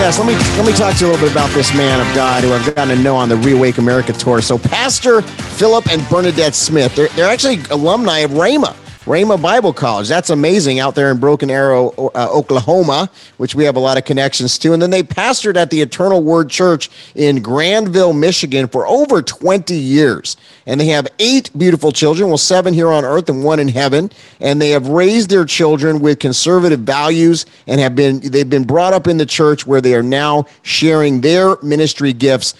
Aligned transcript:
guest. 0.00 0.18
Let 0.18 0.28
me 0.28 0.34
let 0.56 0.64
me 0.64 0.72
talk 0.72 0.96
to 0.96 1.04
you 1.04 1.10
a 1.10 1.12
little 1.12 1.26
bit 1.26 1.32
about 1.32 1.50
this 1.50 1.74
man 1.76 2.00
of 2.00 2.14
God 2.14 2.42
who 2.42 2.54
I've 2.54 2.74
gotten 2.74 2.96
to 2.96 3.02
know 3.02 3.16
on 3.16 3.28
the 3.28 3.34
ReAwaken 3.34 3.78
America 3.78 4.14
tour. 4.14 4.40
So, 4.40 4.58
Pastor 4.58 5.20
Philip 5.20 5.92
and 5.92 6.06
Bernadette 6.08 6.54
Smith, 6.54 6.94
they're, 6.96 7.08
they're 7.08 7.30
actually 7.30 7.60
alumni 7.70 8.20
of 8.20 8.30
Rhema. 8.30 8.74
Rhema 9.06 9.40
Bible 9.40 9.72
College. 9.72 10.08
That's 10.08 10.28
amazing 10.28 10.78
out 10.78 10.94
there 10.94 11.10
in 11.10 11.18
Broken 11.18 11.48
Arrow, 11.50 11.88
uh, 11.88 12.28
Oklahoma, 12.30 13.08
which 13.38 13.54
we 13.54 13.64
have 13.64 13.76
a 13.76 13.80
lot 13.80 13.96
of 13.96 14.04
connections 14.04 14.58
to. 14.58 14.74
And 14.74 14.82
then 14.82 14.90
they 14.90 15.02
pastored 15.02 15.56
at 15.56 15.70
the 15.70 15.80
Eternal 15.80 16.22
Word 16.22 16.50
Church 16.50 16.90
in 17.14 17.40
Grandville, 17.40 18.12
Michigan 18.12 18.68
for 18.68 18.86
over 18.86 19.22
20 19.22 19.74
years. 19.74 20.36
And 20.66 20.78
they 20.78 20.86
have 20.88 21.08
eight 21.18 21.50
beautiful 21.56 21.92
children, 21.92 22.28
well, 22.28 22.36
seven 22.36 22.74
here 22.74 22.92
on 22.92 23.06
earth 23.06 23.30
and 23.30 23.42
one 23.42 23.58
in 23.58 23.68
heaven. 23.68 24.10
And 24.38 24.60
they 24.60 24.70
have 24.70 24.88
raised 24.88 25.30
their 25.30 25.46
children 25.46 26.00
with 26.00 26.18
conservative 26.18 26.80
values 26.80 27.46
and 27.66 27.80
have 27.80 27.96
been, 27.96 28.20
they've 28.20 28.50
been 28.50 28.64
brought 28.64 28.92
up 28.92 29.06
in 29.06 29.16
the 29.16 29.26
church 29.26 29.66
where 29.66 29.80
they 29.80 29.94
are 29.94 30.02
now 30.02 30.44
sharing 30.60 31.22
their 31.22 31.56
ministry 31.62 32.12
gifts 32.12 32.54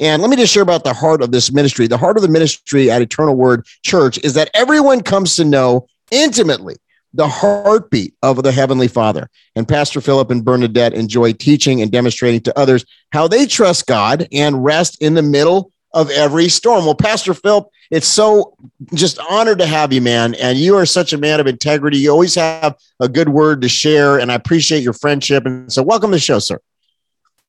and 0.00 0.20
let 0.20 0.30
me 0.30 0.36
just 0.36 0.52
share 0.52 0.62
about 0.62 0.84
the 0.84 0.92
heart 0.92 1.22
of 1.22 1.30
this 1.30 1.52
ministry. 1.52 1.86
The 1.86 1.96
heart 1.96 2.16
of 2.16 2.22
the 2.22 2.28
ministry 2.28 2.90
at 2.90 3.00
Eternal 3.00 3.36
Word 3.36 3.64
Church 3.82 4.18
is 4.24 4.34
that 4.34 4.50
everyone 4.54 5.02
comes 5.02 5.36
to 5.36 5.44
know 5.44 5.86
intimately 6.10 6.76
the 7.14 7.28
heartbeat 7.28 8.14
of 8.22 8.42
the 8.42 8.52
Heavenly 8.52 8.88
Father. 8.88 9.30
And 9.54 9.66
Pastor 9.66 10.00
Philip 10.00 10.30
and 10.30 10.44
Bernadette 10.44 10.92
enjoy 10.92 11.32
teaching 11.32 11.80
and 11.80 11.90
demonstrating 11.90 12.40
to 12.42 12.58
others 12.58 12.84
how 13.12 13.28
they 13.28 13.46
trust 13.46 13.86
God 13.86 14.26
and 14.32 14.64
rest 14.64 15.00
in 15.00 15.14
the 15.14 15.22
middle 15.22 15.70
of 15.92 16.10
every 16.10 16.48
storm. 16.48 16.84
Well, 16.84 16.96
Pastor 16.96 17.32
Philip, 17.32 17.68
it's 17.92 18.08
so 18.08 18.56
just 18.94 19.20
honored 19.30 19.60
to 19.60 19.66
have 19.66 19.92
you, 19.92 20.00
man. 20.00 20.34
And 20.34 20.58
you 20.58 20.76
are 20.76 20.84
such 20.84 21.12
a 21.12 21.18
man 21.18 21.38
of 21.38 21.46
integrity. 21.46 21.98
You 21.98 22.10
always 22.10 22.34
have 22.34 22.76
a 22.98 23.08
good 23.08 23.28
word 23.28 23.62
to 23.62 23.68
share, 23.68 24.18
and 24.18 24.32
I 24.32 24.34
appreciate 24.34 24.82
your 24.82 24.92
friendship. 24.92 25.46
And 25.46 25.72
so, 25.72 25.84
welcome 25.84 26.10
to 26.10 26.16
the 26.16 26.20
show, 26.20 26.40
sir. 26.40 26.58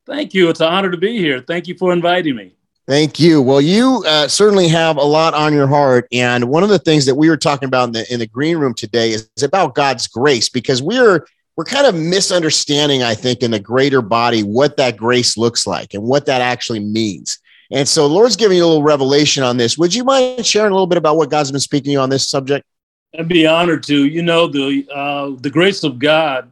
Thank 0.06 0.36
you. 0.36 0.50
It's 0.50 0.62
an 0.62 0.68
honor 0.68 0.92
to 0.92 0.98
be 0.98 1.18
here. 1.18 1.42
Thank 1.42 1.68
you 1.68 1.76
for 1.76 1.92
inviting 1.92 2.36
me. 2.36 2.56
Thank 2.88 3.20
you. 3.20 3.42
Well, 3.42 3.62
you 3.62 4.04
uh, 4.06 4.28
certainly 4.28 4.68
have 4.68 4.98
a 4.98 5.04
lot 5.04 5.34
on 5.34 5.54
your 5.54 5.66
heart, 5.66 6.08
and 6.12 6.46
one 6.46 6.62
of 6.62 6.70
the 6.70 6.78
things 6.78 7.08
that 7.08 7.16
we 7.16 7.30
were 7.30 7.38
talking 7.38 7.66
about 7.66 7.86
in 7.86 7.94
the 7.94 8.14
in 8.14 8.20
the 8.20 8.28
green 8.28 8.58
room 8.58 8.76
today 8.76 9.12
is, 9.12 9.28
is 9.36 9.42
about 9.42 9.74
God's 9.74 10.08
grace 10.08 10.50
because 10.50 10.84
we're 10.84 11.26
we're 11.56 11.66
kind 11.66 11.88
of 11.88 11.96
misunderstanding, 11.96 13.02
I 13.02 13.16
think, 13.16 13.42
in 13.42 13.50
the 13.50 13.60
greater 13.60 14.04
body 14.04 14.44
what 14.44 14.78
that 14.78 14.98
grace 14.98 15.36
looks 15.36 15.66
like 15.66 15.96
and 15.96 16.04
what 16.04 16.28
that 16.28 16.42
actually 16.42 16.80
means. 16.80 17.40
And 17.72 17.88
so, 17.88 18.06
Lord's 18.06 18.36
giving 18.36 18.58
you 18.58 18.66
a 18.66 18.68
little 18.68 18.84
revelation 18.84 19.42
on 19.44 19.58
this. 19.58 19.80
Would 19.80 19.96
you 19.96 20.04
mind 20.04 20.46
sharing 20.46 20.72
a 20.72 20.76
little 20.76 20.86
bit 20.86 21.00
about 21.00 21.18
what 21.18 21.32
God's 21.32 21.52
been 21.52 21.60
speaking 21.60 21.86
to 21.86 21.92
you 21.92 22.00
on 22.00 22.10
this 22.10 22.28
subject? 22.28 22.66
I'd 23.18 23.28
be 23.28 23.48
honored 23.48 23.82
to. 23.84 24.06
You 24.06 24.22
know, 24.22 24.46
the 24.46 24.88
uh, 24.94 25.32
the 25.40 25.50
grace 25.50 25.84
of 25.84 25.98
God 25.98 26.52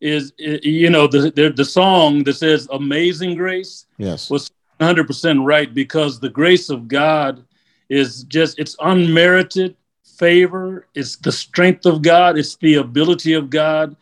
is, 0.00 0.32
you 0.36 0.90
know, 0.90 1.06
the, 1.06 1.30
the 1.30 1.50
the 1.50 1.64
song 1.64 2.22
that 2.24 2.34
says 2.34 2.68
"Amazing 2.70 3.36
Grace." 3.36 3.86
Yes, 3.96 4.28
was 4.28 4.50
100% 4.80 5.44
right 5.44 5.72
because 5.72 6.18
the 6.18 6.28
grace 6.30 6.70
of 6.70 6.88
God 6.88 7.44
is 7.88 8.24
just, 8.24 8.58
it's 8.58 8.76
unmerited 8.80 9.76
favor. 10.18 10.86
It's 10.94 11.16
the 11.16 11.32
strength 11.32 11.86
of 11.86 12.02
God. 12.02 12.38
It's 12.38 12.56
the 12.56 12.76
ability 12.76 13.34
of 13.34 13.50
God. 13.50 13.96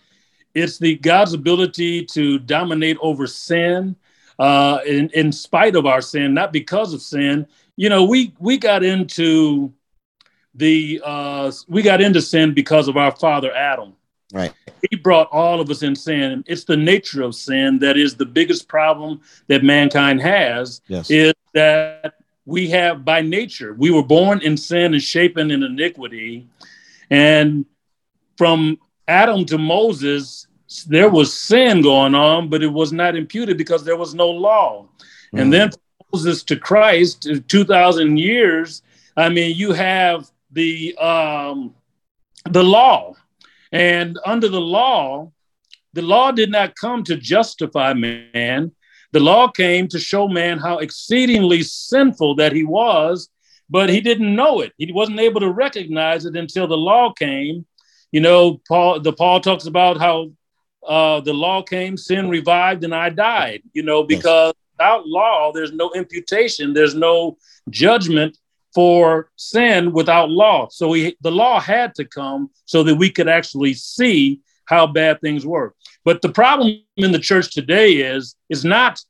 It's 0.54 0.78
the 0.78 0.96
God's 0.96 1.34
ability 1.34 2.04
to 2.06 2.38
dominate 2.40 2.96
over 3.00 3.26
sin 3.26 3.96
uh, 4.38 4.80
in, 4.86 5.10
in 5.14 5.32
spite 5.32 5.76
of 5.76 5.86
our 5.86 6.00
sin, 6.00 6.34
not 6.34 6.52
because 6.52 6.92
of 6.92 7.02
sin. 7.02 7.46
You 7.76 7.88
know, 7.88 8.04
we, 8.04 8.34
we 8.38 8.58
got 8.58 8.82
into 8.82 9.72
the, 10.54 11.00
uh, 11.04 11.52
we 11.68 11.82
got 11.82 12.00
into 12.00 12.20
sin 12.20 12.54
because 12.54 12.88
of 12.88 12.96
our 12.96 13.14
father, 13.14 13.54
Adam. 13.54 13.94
Right. 14.32 14.52
He 14.90 14.96
brought 14.96 15.28
all 15.32 15.60
of 15.60 15.70
us 15.70 15.82
in 15.82 15.96
sin. 15.96 16.44
It's 16.46 16.64
the 16.64 16.76
nature 16.76 17.22
of 17.22 17.34
sin 17.34 17.78
that 17.78 17.96
is 17.96 18.14
the 18.14 18.26
biggest 18.26 18.68
problem 18.68 19.20
that 19.46 19.64
mankind 19.64 20.20
has. 20.20 20.82
Yes. 20.86 21.10
Is 21.10 21.34
that 21.54 22.14
we 22.44 22.68
have 22.70 23.04
by 23.04 23.20
nature, 23.20 23.74
we 23.74 23.90
were 23.90 24.02
born 24.02 24.40
in 24.40 24.56
sin 24.56 24.94
and 24.94 25.02
shapen 25.02 25.50
in 25.50 25.62
iniquity. 25.62 26.48
And 27.10 27.66
from 28.36 28.78
Adam 29.06 29.44
to 29.46 29.58
Moses, 29.58 30.46
there 30.86 31.08
was 31.08 31.32
sin 31.32 31.82
going 31.82 32.14
on, 32.14 32.48
but 32.48 32.62
it 32.62 32.72
was 32.72 32.92
not 32.92 33.16
imputed 33.16 33.58
because 33.58 33.84
there 33.84 33.96
was 33.96 34.14
no 34.14 34.30
law. 34.30 34.86
Mm. 35.34 35.42
And 35.42 35.52
then 35.52 35.70
from 35.70 35.80
Moses 36.12 36.42
to 36.44 36.56
Christ, 36.56 37.28
2,000 37.48 38.16
years, 38.16 38.82
I 39.16 39.28
mean, 39.28 39.56
you 39.56 39.72
have 39.72 40.30
the 40.52 40.96
um, 40.96 41.74
the 42.48 42.62
law 42.62 43.14
and 43.72 44.18
under 44.24 44.48
the 44.48 44.60
law, 44.60 45.32
the 45.92 46.02
law 46.02 46.32
did 46.32 46.50
not 46.50 46.76
come 46.76 47.02
to 47.04 47.16
justify 47.16 47.92
man. 47.92 48.72
The 49.12 49.20
law 49.20 49.48
came 49.48 49.88
to 49.88 49.98
show 49.98 50.28
man 50.28 50.58
how 50.58 50.78
exceedingly 50.78 51.62
sinful 51.62 52.36
that 52.36 52.52
he 52.52 52.64
was, 52.64 53.30
but 53.70 53.88
he 53.88 54.00
didn't 54.00 54.34
know 54.34 54.60
it. 54.60 54.72
He 54.76 54.92
wasn't 54.92 55.20
able 55.20 55.40
to 55.40 55.50
recognize 55.50 56.24
it 56.24 56.36
until 56.36 56.66
the 56.66 56.76
law 56.76 57.12
came. 57.12 57.66
You 58.12 58.20
know, 58.20 58.60
Paul 58.68 59.00
the 59.00 59.12
Paul 59.12 59.40
talks 59.40 59.66
about 59.66 59.98
how 59.98 60.32
uh, 60.86 61.20
the 61.20 61.34
law 61.34 61.62
came, 61.62 61.96
sin 61.96 62.28
revived, 62.28 62.84
and 62.84 62.94
I 62.94 63.10
died. 63.10 63.62
You 63.72 63.82
know, 63.82 64.02
because 64.02 64.54
yes. 64.54 64.72
without 64.72 65.06
law, 65.06 65.52
there's 65.52 65.72
no 65.72 65.90
imputation, 65.92 66.74
there's 66.74 66.94
no 66.94 67.38
judgment 67.70 68.38
for 68.74 69.30
sin 69.36 69.92
without 69.92 70.30
law. 70.30 70.68
So 70.70 70.88
we, 70.88 71.16
the 71.20 71.30
law 71.30 71.60
had 71.60 71.94
to 71.96 72.04
come 72.04 72.50
so 72.64 72.82
that 72.82 72.94
we 72.94 73.10
could 73.10 73.28
actually 73.28 73.74
see 73.74 74.40
how 74.66 74.86
bad 74.86 75.20
things 75.20 75.46
were. 75.46 75.74
But 76.04 76.22
the 76.22 76.28
problem 76.28 76.80
in 76.96 77.12
the 77.12 77.18
church 77.18 77.52
today 77.52 77.92
is 77.92 78.36
is 78.48 78.64
not 78.64 79.00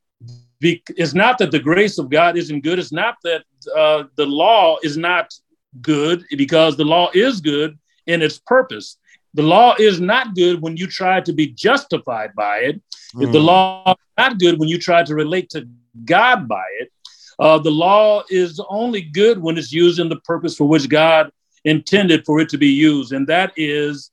it's 0.61 1.13
not 1.13 1.37
that 1.37 1.51
the 1.51 1.59
grace 1.59 1.97
of 1.97 2.09
God 2.09 2.37
isn't 2.37 2.61
good. 2.61 2.79
It's 2.79 2.91
not 2.91 3.15
that 3.23 3.43
uh, 3.75 4.03
the 4.15 4.25
law 4.25 4.77
is 4.83 4.97
not 4.97 5.33
good 5.81 6.25
because 6.37 6.75
the 6.75 6.83
law 6.83 7.09
is 7.13 7.39
good 7.39 7.77
in 8.07 8.21
its 8.21 8.39
purpose. 8.39 8.97
The 9.35 9.43
law 9.43 9.75
is 9.79 10.01
not 10.01 10.35
good 10.35 10.61
when 10.61 10.75
you 10.75 10.87
try 10.87 11.21
to 11.21 11.31
be 11.31 11.47
justified 11.47 12.33
by 12.35 12.57
it. 12.59 12.81
Mm. 13.15 13.31
The 13.31 13.39
law 13.39 13.91
is 13.91 14.13
not 14.17 14.39
good 14.39 14.59
when 14.59 14.67
you 14.67 14.79
try 14.79 15.03
to 15.03 15.15
relate 15.15 15.49
to 15.51 15.67
God 16.03 16.47
by 16.47 16.65
it. 16.79 16.91
Uh, 17.39 17.57
the 17.57 17.71
law 17.71 18.23
is 18.29 18.59
only 18.69 19.01
good 19.01 19.41
when 19.41 19.57
it's 19.57 19.71
used 19.71 19.99
in 19.99 20.09
the 20.09 20.19
purpose 20.21 20.55
for 20.55 20.67
which 20.67 20.89
God 20.89 21.31
intended 21.63 22.25
for 22.25 22.39
it 22.39 22.49
to 22.49 22.57
be 22.57 22.67
used, 22.67 23.13
and 23.13 23.25
that 23.27 23.53
is 23.55 24.11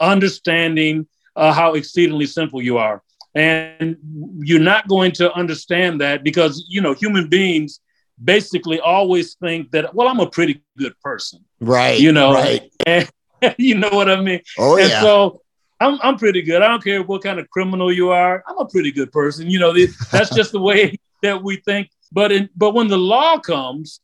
understanding 0.00 1.06
uh, 1.36 1.52
how 1.52 1.74
exceedingly 1.74 2.26
simple 2.26 2.62
you 2.62 2.78
are. 2.78 3.02
And 3.34 3.96
you're 4.38 4.60
not 4.60 4.88
going 4.88 5.12
to 5.12 5.32
understand 5.32 6.00
that 6.00 6.24
because, 6.24 6.64
you 6.68 6.80
know, 6.80 6.94
human 6.94 7.28
beings 7.28 7.80
basically 8.22 8.80
always 8.80 9.34
think 9.34 9.70
that, 9.70 9.94
well, 9.94 10.08
I'm 10.08 10.20
a 10.20 10.28
pretty 10.28 10.62
good 10.76 10.98
person. 11.00 11.44
Right. 11.60 12.00
You 12.00 12.12
know, 12.12 12.32
right. 12.32 12.72
And, 12.86 13.08
you 13.58 13.76
know 13.76 13.90
what 13.90 14.10
I 14.10 14.20
mean? 14.20 14.40
Oh, 14.58 14.76
and 14.76 14.88
yeah. 14.88 15.00
so 15.00 15.42
I'm, 15.78 15.98
I'm 16.02 16.16
pretty 16.16 16.42
good. 16.42 16.62
I 16.62 16.68
don't 16.68 16.82
care 16.82 17.02
what 17.02 17.22
kind 17.22 17.38
of 17.38 17.48
criminal 17.50 17.92
you 17.92 18.10
are. 18.10 18.42
I'm 18.48 18.58
a 18.58 18.66
pretty 18.66 18.90
good 18.90 19.12
person. 19.12 19.48
You 19.48 19.60
know, 19.60 19.72
that's 20.10 20.34
just 20.34 20.52
the 20.52 20.60
way 20.60 20.98
that 21.22 21.42
we 21.42 21.56
think 21.56 21.90
but 22.12 22.32
in, 22.32 22.48
but 22.56 22.74
when 22.74 22.88
the 22.88 22.98
law 22.98 23.38
comes 23.38 24.00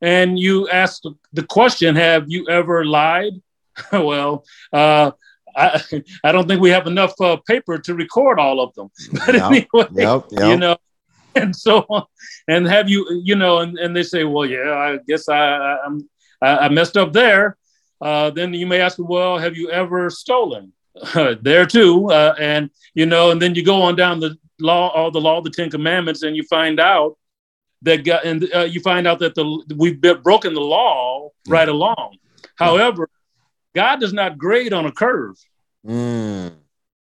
and 0.00 0.38
you 0.38 0.68
ask 0.68 1.02
the 1.32 1.42
question, 1.44 1.96
have 1.96 2.24
you 2.28 2.48
ever 2.48 2.84
lied? 2.84 3.34
well, 3.92 4.44
uh, 4.72 5.12
I, 5.56 5.82
I 6.24 6.32
don't 6.32 6.48
think 6.48 6.60
we 6.60 6.70
have 6.70 6.86
enough 6.86 7.18
uh, 7.20 7.36
paper 7.46 7.78
to 7.78 7.94
record 7.94 8.38
all 8.38 8.60
of 8.60 8.74
them. 8.74 8.90
But 9.26 9.34
yep, 9.34 9.44
anyway, 9.44 9.88
yep, 9.94 10.24
yep. 10.30 10.48
you 10.48 10.56
know, 10.56 10.76
and 11.34 11.54
so 11.54 11.86
and 12.48 12.66
have 12.66 12.88
you, 12.88 13.22
you 13.24 13.36
know, 13.36 13.58
and, 13.58 13.78
and 13.78 13.96
they 13.96 14.02
say, 14.02 14.24
well, 14.24 14.44
yeah, 14.44 14.72
I 14.72 14.98
guess 15.06 15.28
I, 15.28 15.78
I'm, 15.84 16.08
I, 16.40 16.58
I 16.58 16.68
messed 16.68 16.96
up 16.96 17.12
there. 17.12 17.56
Uh, 18.00 18.30
then 18.30 18.52
you 18.52 18.66
may 18.66 18.80
ask, 18.80 18.98
well, 18.98 19.38
have 19.38 19.56
you 19.56 19.70
ever 19.70 20.10
stolen? 20.10 20.72
there 21.40 21.64
too, 21.64 22.10
uh, 22.10 22.34
and 22.38 22.68
you 22.92 23.06
know, 23.06 23.30
and 23.30 23.40
then 23.40 23.54
you 23.54 23.64
go 23.64 23.80
on 23.80 23.96
down 23.96 24.20
the 24.20 24.36
law, 24.60 24.90
all 24.90 25.10
the 25.10 25.20
law, 25.20 25.40
the 25.40 25.48
Ten 25.48 25.70
Commandments, 25.70 26.22
and 26.22 26.36
you 26.36 26.42
find 26.44 26.78
out 26.78 27.16
that 27.82 28.04
got 28.04 28.24
and 28.24 28.48
uh, 28.54 28.60
you 28.60 28.80
find 28.80 29.06
out 29.06 29.18
that 29.20 29.34
the 29.34 29.74
we've 29.76 30.00
broken 30.00 30.54
the 30.54 30.60
law 30.60 31.30
right 31.48 31.68
along. 31.68 32.16
However, 32.56 33.08
God 33.74 34.00
does 34.00 34.12
not 34.12 34.38
grade 34.38 34.72
on 34.72 34.86
a 34.86 34.92
curve. 34.92 35.36
Mm. 35.86 36.52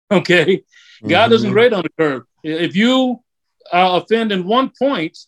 Okay, 0.08 0.62
God 1.02 1.08
mm-hmm. 1.08 1.30
doesn't 1.32 1.50
grade 1.50 1.72
on 1.72 1.84
a 1.84 1.88
curve. 1.98 2.22
If 2.44 2.76
you 2.76 3.24
uh, 3.72 4.00
offend 4.00 4.30
in 4.30 4.46
one 4.46 4.70
point, 4.78 5.18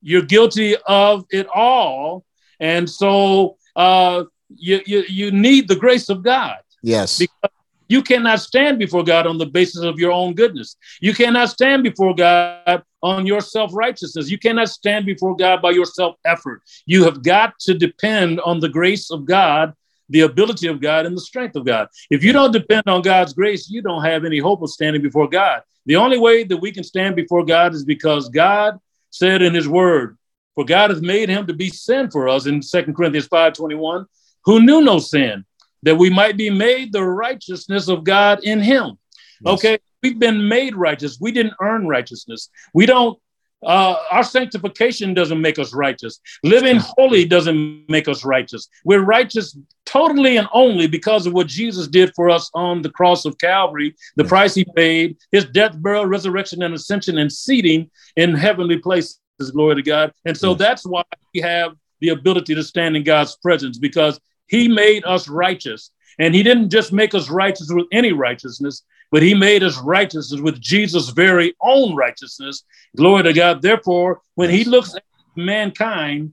you're 0.00 0.22
guilty 0.22 0.76
of 0.86 1.24
it 1.30 1.48
all, 1.52 2.24
and 2.60 2.88
so 2.88 3.56
uh, 3.74 4.22
you, 4.54 4.80
you 4.86 5.02
you 5.08 5.30
need 5.32 5.66
the 5.66 5.74
grace 5.74 6.08
of 6.08 6.22
God. 6.22 6.58
Yes, 6.84 7.18
because 7.18 7.50
you 7.88 8.00
cannot 8.00 8.40
stand 8.40 8.78
before 8.78 9.02
God 9.02 9.26
on 9.26 9.38
the 9.38 9.46
basis 9.46 9.82
of 9.82 9.98
your 9.98 10.12
own 10.12 10.34
goodness. 10.34 10.76
You 11.00 11.14
cannot 11.14 11.50
stand 11.50 11.82
before 11.82 12.14
God 12.14 12.84
on 13.02 13.26
your 13.26 13.40
self 13.40 13.74
righteousness. 13.74 14.30
You 14.30 14.38
cannot 14.38 14.68
stand 14.68 15.06
before 15.06 15.36
God 15.36 15.60
by 15.62 15.70
your 15.70 15.86
self 15.86 16.16
effort. 16.24 16.62
You 16.86 17.04
have 17.04 17.22
got 17.22 17.58
to 17.60 17.74
depend 17.74 18.40
on 18.40 18.60
the 18.60 18.68
grace 18.68 19.10
of 19.10 19.24
God 19.24 19.74
the 20.12 20.20
ability 20.20 20.68
of 20.68 20.80
God 20.80 21.06
and 21.06 21.16
the 21.16 21.20
strength 21.20 21.56
of 21.56 21.64
God. 21.64 21.88
If 22.10 22.22
you 22.22 22.32
don't 22.32 22.52
depend 22.52 22.84
on 22.86 23.02
God's 23.02 23.32
grace, 23.32 23.68
you 23.70 23.80
don't 23.80 24.04
have 24.04 24.24
any 24.24 24.38
hope 24.38 24.62
of 24.62 24.70
standing 24.70 25.02
before 25.02 25.28
God. 25.28 25.62
The 25.86 25.96
only 25.96 26.18
way 26.18 26.44
that 26.44 26.56
we 26.56 26.70
can 26.70 26.84
stand 26.84 27.16
before 27.16 27.44
God 27.44 27.74
is 27.74 27.84
because 27.84 28.28
God 28.28 28.78
said 29.10 29.42
in 29.42 29.54
his 29.54 29.68
word, 29.68 30.18
for 30.54 30.64
God 30.64 30.90
hath 30.90 31.00
made 31.00 31.30
him 31.30 31.46
to 31.46 31.54
be 31.54 31.70
sin 31.70 32.10
for 32.10 32.28
us 32.28 32.46
in 32.46 32.62
Second 32.62 32.94
Corinthians 32.94 33.26
5:21, 33.28 34.06
who 34.44 34.60
knew 34.60 34.82
no 34.82 34.98
sin, 34.98 35.44
that 35.82 35.96
we 35.96 36.10
might 36.10 36.36
be 36.36 36.50
made 36.50 36.92
the 36.92 37.02
righteousness 37.02 37.88
of 37.88 38.04
God 38.04 38.40
in 38.44 38.60
him. 38.60 38.98
Yes. 39.44 39.54
Okay, 39.54 39.78
we've 40.02 40.18
been 40.18 40.48
made 40.48 40.74
righteous. 40.76 41.18
We 41.20 41.32
didn't 41.32 41.54
earn 41.60 41.86
righteousness. 41.86 42.48
We 42.74 42.86
don't 42.86 43.18
uh, 43.64 43.96
our 44.10 44.24
sanctification 44.24 45.14
doesn't 45.14 45.40
make 45.40 45.58
us 45.58 45.72
righteous. 45.72 46.20
Living 46.42 46.80
holy 46.80 47.24
doesn't 47.24 47.88
make 47.88 48.08
us 48.08 48.24
righteous. 48.24 48.68
We're 48.84 49.04
righteous 49.04 49.56
totally 49.86 50.36
and 50.36 50.48
only 50.52 50.86
because 50.86 51.26
of 51.26 51.32
what 51.32 51.46
Jesus 51.46 51.86
did 51.86 52.12
for 52.14 52.28
us 52.28 52.50
on 52.54 52.82
the 52.82 52.90
cross 52.90 53.24
of 53.24 53.38
Calvary, 53.38 53.94
the 54.16 54.24
price 54.24 54.54
he 54.54 54.64
paid, 54.76 55.16
his 55.30 55.44
death, 55.44 55.80
burial, 55.80 56.06
resurrection, 56.06 56.62
and 56.62 56.74
ascension, 56.74 57.18
and 57.18 57.32
seating 57.32 57.90
in 58.16 58.34
heavenly 58.34 58.78
places. 58.78 59.18
Glory 59.52 59.76
to 59.76 59.82
God. 59.82 60.12
And 60.24 60.36
so 60.36 60.54
that's 60.54 60.84
why 60.84 61.02
we 61.34 61.40
have 61.40 61.72
the 62.00 62.10
ability 62.10 62.54
to 62.54 62.62
stand 62.62 62.96
in 62.96 63.02
God's 63.02 63.36
presence 63.36 63.78
because 63.78 64.20
he 64.46 64.68
made 64.68 65.04
us 65.04 65.28
righteous. 65.28 65.90
And 66.18 66.34
he 66.34 66.42
didn't 66.42 66.70
just 66.70 66.92
make 66.92 67.14
us 67.14 67.30
righteous 67.30 67.68
with 67.70 67.86
any 67.92 68.12
righteousness, 68.12 68.82
but 69.12 69.22
he 69.22 69.34
made 69.34 69.62
us 69.62 69.78
righteous 69.78 70.34
with 70.34 70.60
Jesus' 70.60 71.10
very 71.10 71.54
own 71.60 71.94
righteousness. 71.94 72.64
Glory 72.96 73.22
to 73.24 73.32
God. 73.32 73.62
Therefore, 73.62 74.22
when 74.34 74.50
he 74.50 74.64
looks 74.64 74.96
at 74.96 75.04
mankind, 75.36 76.32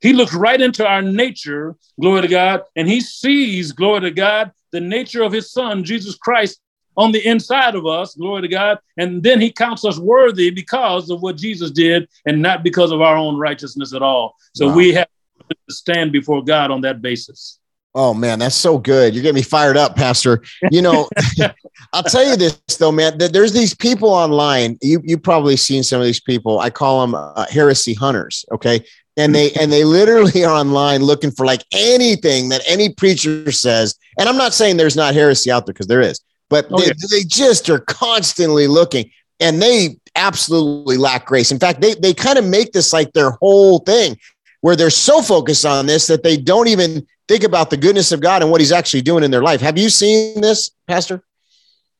he 0.00 0.12
looks 0.12 0.34
right 0.34 0.60
into 0.60 0.86
our 0.86 1.02
nature, 1.02 1.76
glory 2.00 2.22
to 2.22 2.28
God, 2.28 2.62
and 2.74 2.88
he 2.88 3.00
sees, 3.00 3.72
glory 3.72 4.00
to 4.00 4.10
God, 4.10 4.50
the 4.72 4.80
nature 4.80 5.22
of 5.22 5.32
his 5.32 5.52
son, 5.52 5.84
Jesus 5.84 6.16
Christ, 6.16 6.60
on 6.96 7.12
the 7.12 7.24
inside 7.26 7.76
of 7.76 7.86
us, 7.86 8.14
glory 8.14 8.42
to 8.42 8.48
God. 8.48 8.78
And 8.96 9.22
then 9.22 9.40
he 9.40 9.52
counts 9.52 9.84
us 9.84 9.98
worthy 9.98 10.50
because 10.50 11.10
of 11.10 11.22
what 11.22 11.36
Jesus 11.36 11.70
did 11.70 12.08
and 12.26 12.42
not 12.42 12.64
because 12.64 12.90
of 12.90 13.00
our 13.00 13.16
own 13.16 13.36
righteousness 13.36 13.94
at 13.94 14.02
all. 14.02 14.34
So 14.54 14.66
wow. 14.66 14.74
we 14.74 14.94
have 14.94 15.08
to 15.48 15.74
stand 15.74 16.10
before 16.10 16.42
God 16.42 16.72
on 16.72 16.80
that 16.80 17.00
basis. 17.00 17.59
Oh 17.94 18.14
man, 18.14 18.38
that's 18.38 18.54
so 18.54 18.78
good. 18.78 19.14
You're 19.14 19.22
getting 19.22 19.36
me 19.36 19.42
fired 19.42 19.76
up, 19.76 19.96
Pastor. 19.96 20.42
You 20.70 20.82
know, 20.82 21.08
I'll 21.92 22.04
tell 22.04 22.24
you 22.24 22.36
this 22.36 22.60
though, 22.78 22.92
man. 22.92 23.18
That 23.18 23.32
there's 23.32 23.52
these 23.52 23.74
people 23.74 24.08
online. 24.10 24.78
You 24.80 25.00
you 25.04 25.18
probably 25.18 25.56
seen 25.56 25.82
some 25.82 26.00
of 26.00 26.06
these 26.06 26.20
people. 26.20 26.60
I 26.60 26.70
call 26.70 27.00
them 27.00 27.14
uh, 27.14 27.46
heresy 27.50 27.94
hunters. 27.94 28.44
Okay, 28.52 28.84
and 29.16 29.34
they 29.34 29.52
and 29.52 29.72
they 29.72 29.84
literally 29.84 30.44
are 30.44 30.54
online 30.54 31.02
looking 31.02 31.32
for 31.32 31.44
like 31.44 31.64
anything 31.72 32.48
that 32.50 32.62
any 32.66 32.92
preacher 32.94 33.50
says. 33.50 33.96
And 34.18 34.28
I'm 34.28 34.36
not 34.36 34.54
saying 34.54 34.76
there's 34.76 34.96
not 34.96 35.14
heresy 35.14 35.50
out 35.50 35.66
there 35.66 35.72
because 35.72 35.88
there 35.88 36.00
is, 36.00 36.20
but 36.48 36.66
oh, 36.70 36.78
they, 36.78 36.86
yeah. 36.86 36.92
they 37.10 37.24
just 37.24 37.68
are 37.70 37.80
constantly 37.80 38.68
looking, 38.68 39.10
and 39.40 39.60
they 39.60 39.96
absolutely 40.14 40.96
lack 40.96 41.26
grace. 41.26 41.50
In 41.50 41.58
fact, 41.58 41.80
they 41.80 41.94
they 41.94 42.14
kind 42.14 42.38
of 42.38 42.44
make 42.44 42.70
this 42.70 42.92
like 42.92 43.12
their 43.14 43.32
whole 43.32 43.80
thing 43.80 44.16
where 44.60 44.76
they're 44.76 44.90
so 44.90 45.22
focused 45.22 45.64
on 45.64 45.86
this 45.86 46.06
that 46.06 46.22
they 46.22 46.36
don't 46.36 46.68
even 46.68 47.06
think 47.30 47.44
about 47.44 47.70
the 47.70 47.76
goodness 47.76 48.10
of 48.10 48.20
God 48.20 48.42
and 48.42 48.50
what 48.50 48.60
He's 48.60 48.72
actually 48.72 49.02
doing 49.02 49.22
in 49.22 49.30
their 49.30 49.42
life. 49.42 49.60
Have 49.60 49.78
you 49.78 49.88
seen 49.88 50.40
this, 50.40 50.72
Pastor? 50.88 51.22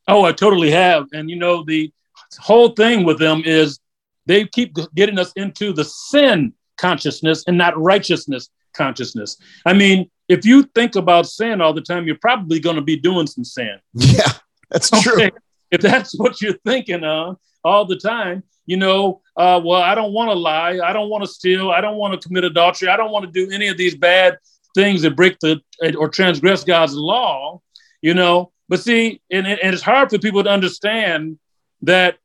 Oh, 0.09 0.25
I 0.25 0.33
totally 0.33 0.73
have. 0.73 1.07
And 1.13 1.31
you 1.31 1.37
know, 1.37 1.63
the 1.63 1.93
whole 2.41 2.71
thing 2.71 3.05
with 3.05 3.21
them 3.21 3.43
is 3.47 3.79
they 4.27 4.47
keep 4.47 4.77
getting 4.97 5.21
us 5.21 5.33
into 5.37 5.73
the 5.73 5.85
sin 5.85 6.53
consciousness 6.79 7.45
and 7.47 7.57
not 7.57 7.81
righteousness 7.81 8.51
consciousness. 8.73 9.37
I 9.65 9.73
mean, 9.73 10.11
if 10.29 10.45
you 10.45 10.65
think 10.75 10.97
about 10.97 11.27
sin 11.27 11.61
all 11.61 11.75
the 11.75 11.81
time, 11.81 12.07
you're 12.07 12.19
probably 12.21 12.59
going 12.59 12.77
to 12.77 12.83
be 12.83 12.97
doing 12.97 13.29
some 13.29 13.45
sin. 13.45 13.79
Yeah, 13.95 14.33
that's 14.69 14.93
okay? 14.93 15.03
true. 15.03 15.31
If 15.71 15.81
that's 15.81 16.19
what 16.19 16.43
you're 16.43 16.59
thinking 16.67 17.05
of 17.05 17.37
all 17.63 17.85
the 17.85 17.97
time, 17.97 18.43
you 18.67 18.77
know, 18.77 19.21
uh, 19.37 19.61
well, 19.65 19.81
I 19.81 19.95
don't 19.95 20.13
want 20.13 20.31
to 20.31 20.35
lie. 20.35 20.81
I 20.83 20.93
don't 20.93 21.09
want 21.09 21.23
to 21.23 21.31
steal. 21.31 21.71
I 21.71 21.81
don't 21.81 21.97
want 21.97 22.21
to 22.21 22.27
commit 22.27 22.43
adultery. 22.43 22.89
I 22.89 22.97
don't 22.97 23.13
want 23.13 23.27
to 23.27 23.31
do 23.31 23.53
any 23.53 23.69
of 23.69 23.77
these 23.77 23.95
bad 23.95 24.39
things 24.75 25.03
that 25.03 25.17
break 25.17 25.39
the 25.41 25.61
or 25.99 26.09
transgress 26.09 26.65
God's 26.65 26.95
law, 26.95 27.61
you 28.03 28.15
know. 28.15 28.53
But 28.69 28.81
see, 28.81 29.21
and, 29.31 29.47
and 29.47 29.75
it's 29.75 29.83
hard 29.83 30.11
for 30.11 30.19
people 30.19 30.45
to 30.45 30.51
understand 30.51 31.39
that 31.83 32.19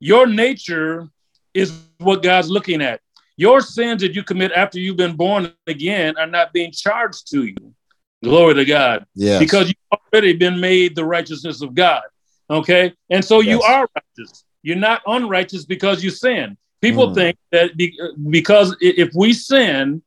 your 0.00 0.26
nature 0.26 1.08
is 1.54 1.72
what 1.98 2.22
God's 2.22 2.50
looking 2.50 2.82
at. 2.82 3.00
Your 3.36 3.60
sins 3.60 4.02
that 4.02 4.14
you 4.14 4.22
commit 4.22 4.52
after 4.52 4.78
you've 4.78 4.96
been 4.96 5.16
born 5.16 5.52
again 5.66 6.16
are 6.18 6.26
not 6.26 6.52
being 6.52 6.72
charged 6.72 7.30
to 7.30 7.44
you. 7.44 7.74
Glory 8.22 8.54
to 8.54 8.64
God. 8.64 9.06
Yeah. 9.14 9.38
Because 9.38 9.68
you've 9.68 10.00
already 10.12 10.34
been 10.34 10.60
made 10.60 10.94
the 10.94 11.04
righteousness 11.04 11.62
of 11.62 11.74
God. 11.74 12.02
Okay. 12.50 12.92
And 13.08 13.24
so 13.24 13.40
yes. 13.40 13.48
you 13.50 13.62
are 13.62 13.88
righteous. 13.94 14.44
You're 14.62 14.76
not 14.76 15.02
unrighteous 15.06 15.64
because 15.64 16.04
you 16.04 16.10
sin. 16.10 16.58
People 16.82 17.08
mm. 17.08 17.14
think 17.14 17.38
that 17.52 17.76
be, 17.76 17.98
because 18.28 18.76
if 18.80 19.14
we 19.14 19.32
sin 19.32 20.02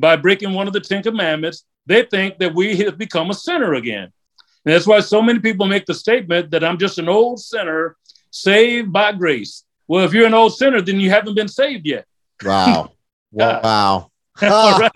by 0.00 0.16
breaking 0.16 0.52
one 0.52 0.66
of 0.66 0.72
the 0.72 0.80
Ten 0.80 1.02
Commandments, 1.02 1.64
they 1.86 2.02
think 2.04 2.38
that 2.38 2.54
we 2.54 2.76
have 2.78 2.98
become 2.98 3.30
a 3.30 3.34
sinner 3.34 3.74
again. 3.74 4.12
And 4.64 4.74
that's 4.74 4.86
why 4.86 5.00
so 5.00 5.22
many 5.22 5.38
people 5.38 5.66
make 5.66 5.86
the 5.86 5.94
statement 5.94 6.50
that 6.50 6.64
I'm 6.64 6.78
just 6.78 6.98
an 6.98 7.08
old 7.08 7.40
sinner 7.40 7.96
saved 8.30 8.92
by 8.92 9.12
grace. 9.12 9.64
Well, 9.88 10.04
if 10.04 10.12
you're 10.12 10.26
an 10.26 10.34
old 10.34 10.56
sinner, 10.56 10.80
then 10.80 11.00
you 11.00 11.10
haven't 11.10 11.34
been 11.34 11.48
saved 11.48 11.86
yet. 11.86 12.06
Wow. 12.42 12.92
wow. 13.32 14.10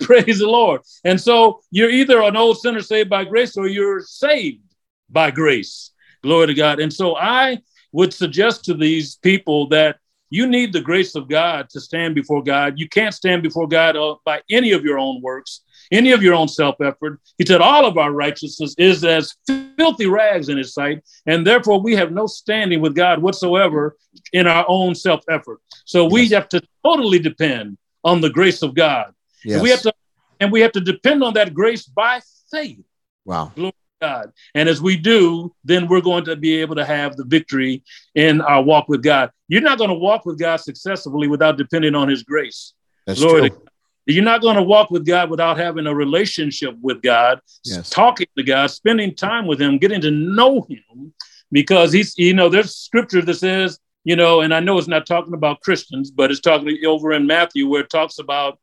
Praise 0.00 0.38
the 0.38 0.46
Lord. 0.46 0.82
And 1.04 1.20
so 1.20 1.60
you're 1.70 1.90
either 1.90 2.22
an 2.22 2.36
old 2.36 2.58
sinner 2.58 2.80
saved 2.80 3.10
by 3.10 3.24
grace 3.24 3.56
or 3.56 3.66
you're 3.66 4.00
saved 4.00 4.62
by 5.10 5.30
grace. 5.30 5.90
Glory 6.22 6.48
to 6.48 6.54
God. 6.54 6.80
And 6.80 6.92
so 6.92 7.16
I 7.16 7.58
would 7.92 8.12
suggest 8.12 8.64
to 8.66 8.74
these 8.74 9.16
people 9.16 9.68
that 9.68 9.98
you 10.30 10.46
need 10.46 10.72
the 10.72 10.80
grace 10.80 11.14
of 11.14 11.28
God 11.28 11.68
to 11.70 11.80
stand 11.80 12.14
before 12.14 12.42
God. 12.42 12.78
You 12.78 12.88
can't 12.88 13.14
stand 13.14 13.42
before 13.42 13.66
God 13.66 13.96
uh, 13.96 14.16
by 14.24 14.42
any 14.50 14.72
of 14.72 14.84
your 14.84 14.98
own 14.98 15.22
works, 15.22 15.62
any 15.90 16.12
of 16.12 16.22
your 16.22 16.34
own 16.34 16.48
self 16.48 16.80
effort. 16.80 17.20
He 17.38 17.46
said, 17.46 17.60
All 17.60 17.86
of 17.86 17.96
our 17.96 18.12
righteousness 18.12 18.74
is 18.78 19.04
as 19.04 19.34
filthy 19.78 20.06
rags 20.06 20.48
in 20.48 20.58
His 20.58 20.74
sight, 20.74 21.02
and 21.26 21.46
therefore 21.46 21.80
we 21.80 21.94
have 21.96 22.12
no 22.12 22.26
standing 22.26 22.80
with 22.80 22.94
God 22.94 23.22
whatsoever 23.22 23.96
in 24.32 24.46
our 24.46 24.64
own 24.68 24.94
self 24.94 25.22
effort. 25.30 25.60
So 25.84 26.04
we 26.04 26.22
yes. 26.22 26.32
have 26.32 26.48
to 26.50 26.62
totally 26.84 27.18
depend 27.18 27.78
on 28.04 28.20
the 28.20 28.30
grace 28.30 28.62
of 28.62 28.74
God. 28.74 29.12
Yes. 29.44 29.54
And 29.54 29.62
we 29.62 29.70
have 29.70 29.82
to, 29.82 29.92
and 30.40 30.52
we 30.52 30.60
have 30.60 30.72
to 30.72 30.80
depend 30.80 31.22
on 31.22 31.34
that 31.34 31.54
grace 31.54 31.84
by 31.84 32.20
faith. 32.50 32.84
Wow. 33.24 33.52
Glory 33.54 33.72
God. 34.00 34.32
And 34.54 34.68
as 34.68 34.80
we 34.80 34.96
do, 34.96 35.54
then 35.64 35.88
we're 35.88 36.00
going 36.00 36.24
to 36.24 36.36
be 36.36 36.56
able 36.56 36.76
to 36.76 36.84
have 36.84 37.16
the 37.16 37.24
victory 37.24 37.82
in 38.14 38.40
our 38.40 38.62
walk 38.62 38.88
with 38.88 39.02
God. 39.02 39.30
You're 39.48 39.62
not 39.62 39.78
going 39.78 39.90
to 39.90 39.96
walk 39.96 40.26
with 40.26 40.38
God 40.38 40.56
successfully 40.56 41.28
without 41.28 41.56
depending 41.56 41.94
on 41.94 42.08
His 42.08 42.22
grace. 42.22 42.74
That's 43.06 43.20
Lord, 43.20 43.52
true. 43.52 43.64
You're 44.06 44.24
not 44.24 44.40
going 44.40 44.56
to 44.56 44.62
walk 44.62 44.90
with 44.90 45.04
God 45.04 45.30
without 45.30 45.58
having 45.58 45.86
a 45.86 45.94
relationship 45.94 46.74
with 46.80 47.02
God, 47.02 47.40
yes. 47.64 47.90
talking 47.90 48.26
to 48.36 48.42
God, 48.42 48.68
spending 48.68 49.14
time 49.14 49.46
with 49.46 49.60
Him, 49.60 49.78
getting 49.78 50.00
to 50.00 50.10
know 50.10 50.62
Him, 50.62 51.12
because 51.52 51.92
He's, 51.92 52.16
you 52.16 52.34
know, 52.34 52.48
there's 52.48 52.74
scripture 52.74 53.22
that 53.22 53.34
says, 53.34 53.78
you 54.04 54.16
know, 54.16 54.40
and 54.40 54.54
I 54.54 54.60
know 54.60 54.78
it's 54.78 54.88
not 54.88 55.06
talking 55.06 55.34
about 55.34 55.60
Christians, 55.60 56.10
but 56.10 56.30
it's 56.30 56.40
talking 56.40 56.78
over 56.86 57.12
in 57.12 57.26
Matthew 57.26 57.68
where 57.68 57.82
it 57.82 57.90
talks 57.90 58.18
about 58.18 58.58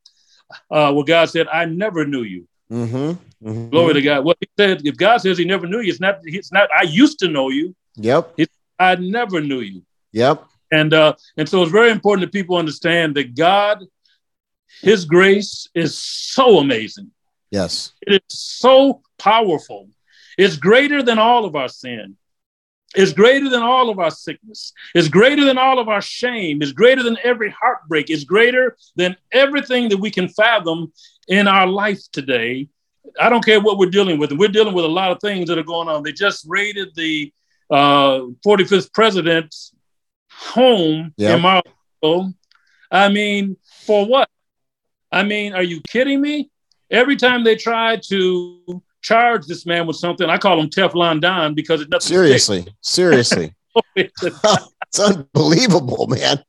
uh, 0.72 0.92
where 0.94 1.06
God 1.06 1.30
said, 1.30 1.48
I 1.48 1.66
never 1.66 2.06
knew 2.06 2.24
you. 2.24 2.48
Mm-hmm. 2.72 3.48
Mm-hmm. 3.48 3.70
Glory 3.70 3.94
to 3.94 4.02
God. 4.02 4.26
Well, 4.26 4.36
he 4.40 4.48
said, 4.58 4.82
if 4.86 4.98
God 4.98 5.18
says 5.18 5.38
He 5.38 5.46
never 5.46 5.68
knew 5.68 5.80
you, 5.80 5.92
it's 5.92 6.00
not. 6.00 6.20
It's 6.24 6.52
not. 6.52 6.70
I 6.76 6.84
used 6.84 7.20
to 7.20 7.28
know 7.28 7.50
you. 7.50 7.76
Yep. 7.96 8.34
It's, 8.38 8.56
I 8.80 8.96
never 8.96 9.40
knew 9.42 9.60
you. 9.60 9.84
Yep. 10.12 10.44
And 10.72 10.94
uh, 10.94 11.14
and 11.38 11.48
so 11.48 11.62
it's 11.62 11.72
very 11.72 11.92
important 11.92 12.26
that 12.26 12.34
people 12.34 12.58
understand 12.58 13.16
that 13.16 13.36
God, 13.36 13.84
His 14.82 15.06
grace 15.06 15.70
is 15.76 15.98
so 15.98 16.58
amazing. 16.58 17.12
Yes. 17.52 17.94
It 18.02 18.24
is 18.28 18.40
so 18.40 19.02
powerful. 19.18 19.90
It's 20.38 20.58
greater 20.58 21.02
than 21.04 21.20
all 21.20 21.46
of 21.46 21.56
our 21.56 21.70
sin. 21.70 22.18
It's 22.96 23.14
greater 23.14 23.50
than 23.50 23.62
all 23.62 23.90
of 23.90 24.00
our 24.00 24.12
sickness. 24.12 24.72
It's 24.94 25.10
greater 25.10 25.44
than 25.44 25.58
all 25.58 25.80
of 25.80 25.90
our 25.90 26.02
shame. 26.02 26.62
It's 26.62 26.72
greater 26.72 27.04
than 27.04 27.18
every 27.24 27.50
heartbreak. 27.50 28.10
It's 28.10 28.24
greater 28.24 28.78
than 28.96 29.18
everything 29.32 29.90
that 29.90 29.98
we 29.98 30.10
can 30.10 30.30
fathom 30.30 30.94
in 31.28 31.48
our 31.48 31.68
life 31.68 32.02
today. 32.12 32.68
I 33.20 33.30
don't 33.30 33.44
care 33.46 33.62
what 33.62 33.78
we're 33.78 33.90
dealing 33.90 34.20
with. 34.20 34.32
We're 34.32 34.50
dealing 34.50 34.74
with 34.74 34.86
a 34.86 34.90
lot 34.90 35.12
of 35.12 35.20
things 35.22 35.48
that 35.48 35.58
are 35.58 35.64
going 35.64 35.88
on. 35.88 36.04
They 36.04 36.12
just 36.12 36.46
raided 36.48 36.90
the 36.96 37.32
uh, 37.70 38.22
45th 38.46 38.94
president's 38.94 39.74
home 40.32 41.14
yep. 41.18 41.40
in. 42.04 42.36
I 42.92 43.10
mean, 43.10 43.58
for 43.86 44.06
what? 44.06 44.30
I 45.12 45.24
mean, 45.24 45.54
are 45.54 45.64
you 45.64 45.82
kidding 45.88 46.22
me? 46.22 46.50
Every 46.92 47.16
time 47.16 47.44
they 47.44 47.56
try 47.56 47.98
to 48.10 48.84
charge 49.02 49.46
this 49.48 49.66
man 49.66 49.88
with 49.88 49.96
something, 49.96 50.30
I 50.30 50.38
call 50.38 50.60
him 50.60 50.70
Teflon 50.70 51.22
Don 51.22 51.56
because 51.56 51.82
it 51.82 51.90
doesn't. 51.90 52.08
Seriously, 52.08 52.68
seriously, 52.82 53.54
it's 53.96 55.00
unbelievable, 55.00 56.08
man. 56.08 56.44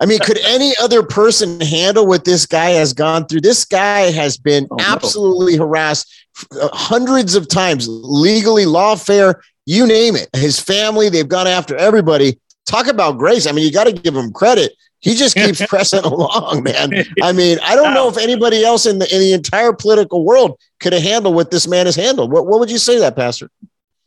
I 0.00 0.06
mean, 0.06 0.18
could 0.18 0.38
any 0.38 0.74
other 0.80 1.02
person 1.02 1.60
handle 1.60 2.06
what 2.06 2.24
this 2.24 2.46
guy 2.46 2.70
has 2.70 2.92
gone 2.92 3.26
through? 3.26 3.42
This 3.42 3.64
guy 3.64 4.10
has 4.10 4.36
been 4.36 4.66
oh, 4.70 4.76
absolutely 4.80 5.56
no. 5.56 5.66
harassed 5.66 6.12
uh, 6.60 6.68
hundreds 6.72 7.36
of 7.36 7.48
times, 7.48 7.86
legally, 7.88 8.64
lawfare, 8.64 9.40
you 9.66 9.86
name 9.86 10.16
it. 10.16 10.28
His 10.34 10.58
family, 10.58 11.08
they've 11.08 11.28
gone 11.28 11.46
after 11.46 11.76
everybody. 11.76 12.38
Talk 12.66 12.88
about 12.88 13.18
grace. 13.18 13.46
I 13.46 13.52
mean, 13.52 13.64
you 13.64 13.72
got 13.72 13.84
to 13.84 13.92
give 13.92 14.16
him 14.16 14.32
credit. 14.32 14.72
He 14.98 15.14
just 15.14 15.36
keeps 15.36 15.64
pressing 15.68 16.02
along, 16.02 16.64
man. 16.64 17.04
I 17.22 17.32
mean, 17.32 17.58
I 17.62 17.76
don't 17.76 17.94
know 17.94 18.08
if 18.08 18.16
anybody 18.16 18.64
else 18.64 18.86
in 18.86 18.98
the 18.98 19.14
in 19.14 19.20
the 19.20 19.32
entire 19.32 19.72
political 19.72 20.24
world 20.24 20.58
could 20.80 20.92
have 20.92 21.02
handled 21.02 21.34
what 21.34 21.50
this 21.50 21.68
man 21.68 21.86
has 21.86 21.94
handled. 21.94 22.32
What, 22.32 22.46
what 22.46 22.58
would 22.58 22.70
you 22.70 22.78
say 22.78 22.98
that, 22.98 23.14
Pastor? 23.14 23.50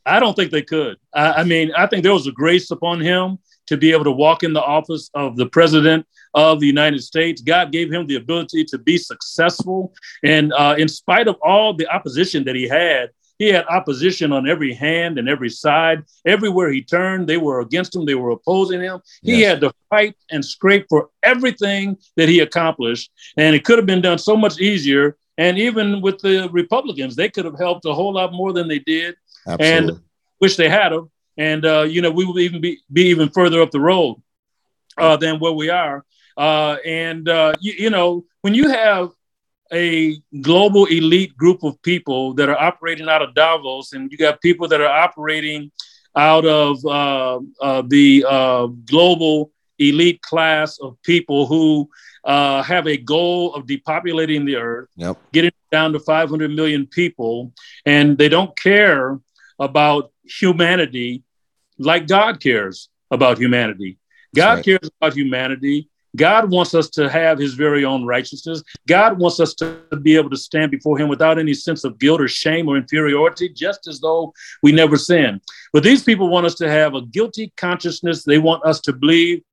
I 0.05 0.19
don't 0.19 0.35
think 0.35 0.51
they 0.51 0.63
could. 0.63 0.97
I, 1.13 1.33
I 1.33 1.43
mean, 1.43 1.71
I 1.77 1.85
think 1.85 2.03
there 2.03 2.13
was 2.13 2.27
a 2.27 2.31
grace 2.31 2.71
upon 2.71 2.99
him 2.99 3.39
to 3.67 3.77
be 3.77 3.91
able 3.91 4.03
to 4.03 4.11
walk 4.11 4.43
in 4.43 4.53
the 4.53 4.63
office 4.63 5.09
of 5.13 5.35
the 5.35 5.45
president 5.45 6.05
of 6.33 6.59
the 6.59 6.67
United 6.67 7.01
States. 7.03 7.41
God 7.41 7.71
gave 7.71 7.91
him 7.91 8.07
the 8.07 8.15
ability 8.15 8.63
to 8.65 8.77
be 8.77 8.97
successful. 8.97 9.93
And 10.23 10.53
uh, 10.53 10.75
in 10.77 10.87
spite 10.87 11.27
of 11.27 11.35
all 11.41 11.73
the 11.73 11.87
opposition 11.87 12.43
that 12.45 12.55
he 12.55 12.67
had, 12.67 13.11
he 13.39 13.49
had 13.49 13.65
opposition 13.67 14.31
on 14.31 14.49
every 14.49 14.73
hand 14.73 15.19
and 15.19 15.29
every 15.29 15.49
side. 15.49 16.03
Everywhere 16.25 16.71
he 16.71 16.81
turned, 16.81 17.27
they 17.27 17.37
were 17.37 17.59
against 17.59 17.95
him, 17.95 18.05
they 18.05 18.15
were 18.15 18.31
opposing 18.31 18.81
him. 18.81 18.99
Yes. 19.21 19.35
He 19.35 19.41
had 19.43 19.61
to 19.61 19.73
fight 19.89 20.15
and 20.31 20.43
scrape 20.43 20.87
for 20.89 21.09
everything 21.21 21.97
that 22.15 22.29
he 22.29 22.39
accomplished. 22.39 23.11
And 23.37 23.55
it 23.55 23.63
could 23.63 23.77
have 23.77 23.85
been 23.85 24.01
done 24.01 24.17
so 24.17 24.35
much 24.35 24.59
easier. 24.59 25.17
And 25.37 25.59
even 25.59 26.01
with 26.01 26.17
the 26.19 26.49
Republicans, 26.51 27.15
they 27.15 27.29
could 27.29 27.45
have 27.45 27.59
helped 27.59 27.85
a 27.85 27.93
whole 27.93 28.13
lot 28.13 28.33
more 28.33 28.53
than 28.53 28.67
they 28.67 28.79
did. 28.79 29.15
Absolutely. 29.45 29.93
And 29.93 30.01
wish 30.39 30.55
they 30.55 30.69
had 30.69 30.89
them 30.89 31.11
and 31.37 31.65
uh, 31.65 31.83
you 31.83 32.01
know 32.01 32.11
we 32.11 32.25
will 32.25 32.39
even 32.39 32.59
be, 32.59 32.79
be 32.91 33.03
even 33.03 33.29
further 33.29 33.61
up 33.61 33.71
the 33.71 33.79
road 33.79 34.21
uh, 34.97 35.15
than 35.17 35.39
where 35.39 35.51
we 35.51 35.69
are. 35.69 36.03
Uh, 36.35 36.77
and 36.85 37.29
uh, 37.29 37.53
you, 37.61 37.73
you, 37.77 37.89
know 37.89 38.25
when 38.41 38.53
you 38.53 38.69
have 38.69 39.09
a 39.71 40.17
global 40.41 40.85
elite 40.85 41.35
group 41.35 41.63
of 41.63 41.81
people 41.81 42.33
that 42.33 42.49
are 42.49 42.59
operating 42.59 43.09
out 43.09 43.21
of 43.21 43.33
Davos, 43.33 43.93
and 43.93 44.11
you 44.11 44.17
got 44.17 44.41
people 44.41 44.67
that 44.67 44.81
are 44.81 44.87
operating 44.87 45.71
out 46.15 46.45
of 46.45 46.83
uh, 46.85 47.39
uh, 47.61 47.83
the 47.87 48.21
global 48.85 49.51
elite 49.79 50.21
class 50.21 50.79
of 50.79 50.99
people 51.03 51.45
who 51.45 51.89
have 52.25 52.87
a 52.87 52.97
goal 52.97 53.53
of 53.53 53.65
depopulating 53.65 54.45
the 54.45 54.55
earth, 54.55 54.89
yep. 54.95 55.17
getting 55.33 55.51
down 55.71 55.93
to 55.93 55.99
500 55.99 56.51
million 56.51 56.85
people, 56.87 57.51
and 57.85 58.17
they 58.17 58.29
don't 58.29 58.55
care 58.57 59.19
about 59.59 60.11
humanity 60.23 61.23
like 61.77 62.07
God 62.07 62.39
cares 62.41 62.89
about 63.11 63.37
humanity. 63.37 63.97
God 64.35 64.55
right. 64.55 64.65
cares 64.65 64.89
about 64.99 65.15
humanity. 65.15 65.89
God 66.15 66.49
wants 66.49 66.73
us 66.73 66.89
to 66.91 67.09
have 67.09 67.37
his 67.37 67.53
very 67.53 67.85
own 67.85 68.03
righteousness. 68.03 68.63
God 68.87 69.19
wants 69.19 69.39
us 69.39 69.53
to 69.55 69.77
be 70.01 70.15
able 70.15 70.31
to 70.31 70.37
stand 70.37 70.71
before 70.71 70.97
him 70.97 71.09
without 71.09 71.37
any 71.37 71.53
sense 71.53 71.83
of 71.83 71.99
guilt 71.99 72.21
or 72.21 72.27
shame 72.27 72.67
or 72.67 72.75
inferiority, 72.75 73.49
just 73.49 73.87
as 73.87 73.99
though 73.99 74.33
we 74.63 74.71
never 74.71 74.97
sinned. 74.97 75.41
But 75.73 75.83
these 75.83 76.03
people 76.03 76.29
want 76.29 76.47
us 76.47 76.55
to 76.55 76.69
have 76.69 76.95
a 76.95 77.03
guilty 77.03 77.53
consciousness. 77.55 78.23
They 78.23 78.39
want 78.39 78.65
us 78.65 78.81
to 78.81 78.93
believe 78.93 79.43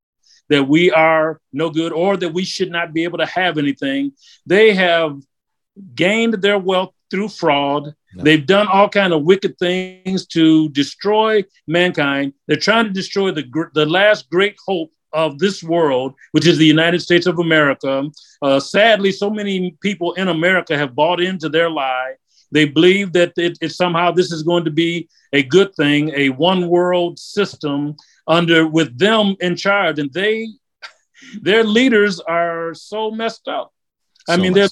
that 0.49 0.67
we 0.67 0.91
are 0.91 1.39
no 1.53 1.69
good 1.69 1.93
or 1.93 2.17
that 2.17 2.33
we 2.33 2.43
should 2.43 2.71
not 2.71 2.93
be 2.93 3.03
able 3.03 3.19
to 3.19 3.25
have 3.27 3.57
anything. 3.57 4.13
They 4.45 4.73
have 4.73 5.19
gained 5.93 6.35
their 6.35 6.57
wealth 6.57 6.94
through 7.11 7.29
fraud. 7.29 7.93
No. 8.13 8.23
They've 8.23 8.45
done 8.45 8.67
all 8.67 8.89
kind 8.89 9.13
of 9.13 9.23
wicked 9.23 9.57
things 9.57 10.25
to 10.27 10.69
destroy 10.69 11.43
mankind. 11.67 12.33
They're 12.47 12.57
trying 12.57 12.85
to 12.85 12.91
destroy 12.91 13.31
the 13.31 13.45
the 13.73 13.85
last 13.85 14.29
great 14.29 14.55
hope 14.65 14.91
of 15.15 15.39
this 15.39 15.63
world, 15.63 16.13
which 16.33 16.45
is 16.45 16.57
the 16.57 16.65
United 16.65 17.01
States 17.01 17.25
of 17.25 17.39
America. 17.39 18.03
Uh, 18.41 18.59
sadly, 18.59 19.11
so 19.11 19.29
many 19.29 19.71
people 19.81 20.13
in 20.13 20.27
America 20.27 20.77
have 20.77 20.93
bought 20.93 21.21
into 21.21 21.47
their 21.47 21.69
lie. 21.69 22.15
They 22.51 22.65
believe 22.65 23.13
that 23.13 23.33
it, 23.37 23.57
it, 23.61 23.71
somehow 23.71 24.11
this 24.11 24.31
is 24.31 24.43
going 24.43 24.65
to 24.65 24.71
be 24.71 25.09
a 25.33 25.41
good 25.41 25.73
thing, 25.75 26.11
a 26.15 26.29
one 26.29 26.67
world 26.67 27.17
system 27.17 27.95
under 28.27 28.67
with 28.67 28.97
them 28.97 29.35
in 29.39 29.55
charge, 29.55 29.99
and 29.99 30.11
they 30.13 30.47
their 31.41 31.63
leaders 31.63 32.19
are 32.19 32.73
so 32.73 33.09
messed 33.09 33.47
up. 33.47 33.73
I 34.27 34.37
mean, 34.37 34.53
they 34.53 34.67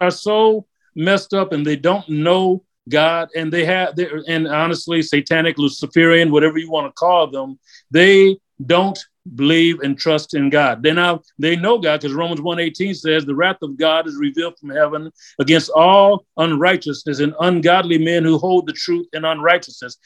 are 0.00 0.10
so 0.10 0.66
messed 0.94 1.34
up 1.34 1.52
and 1.52 1.66
they 1.66 1.76
don't 1.76 2.08
know 2.08 2.62
God 2.88 3.28
and 3.34 3.52
they 3.52 3.64
have 3.64 3.98
and 4.28 4.46
honestly 4.46 5.00
satanic 5.00 5.56
Luciferian 5.56 6.30
whatever 6.30 6.58
you 6.58 6.70
want 6.70 6.86
to 6.86 6.92
call 6.92 7.26
them 7.30 7.58
they 7.90 8.36
don't 8.66 8.98
believe 9.36 9.80
and 9.80 9.98
trust 9.98 10.34
in 10.34 10.50
God. 10.50 10.82
They 10.82 10.92
now 10.92 11.22
they 11.38 11.56
know 11.56 11.78
God 11.78 12.00
because 12.00 12.14
Romans 12.14 12.40
1:18 12.40 12.94
says 12.94 13.24
the 13.24 13.34
wrath 13.34 13.62
of 13.62 13.76
God 13.76 14.06
is 14.06 14.16
revealed 14.16 14.58
from 14.58 14.70
heaven 14.70 15.10
against 15.38 15.70
all 15.70 16.26
unrighteousness 16.36 17.20
and 17.20 17.34
ungodly 17.40 17.98
men 17.98 18.24
who 18.24 18.38
hold 18.38 18.66
the 18.66 18.72
truth 18.72 19.06
in 19.12 19.24
unrighteousness. 19.24 19.96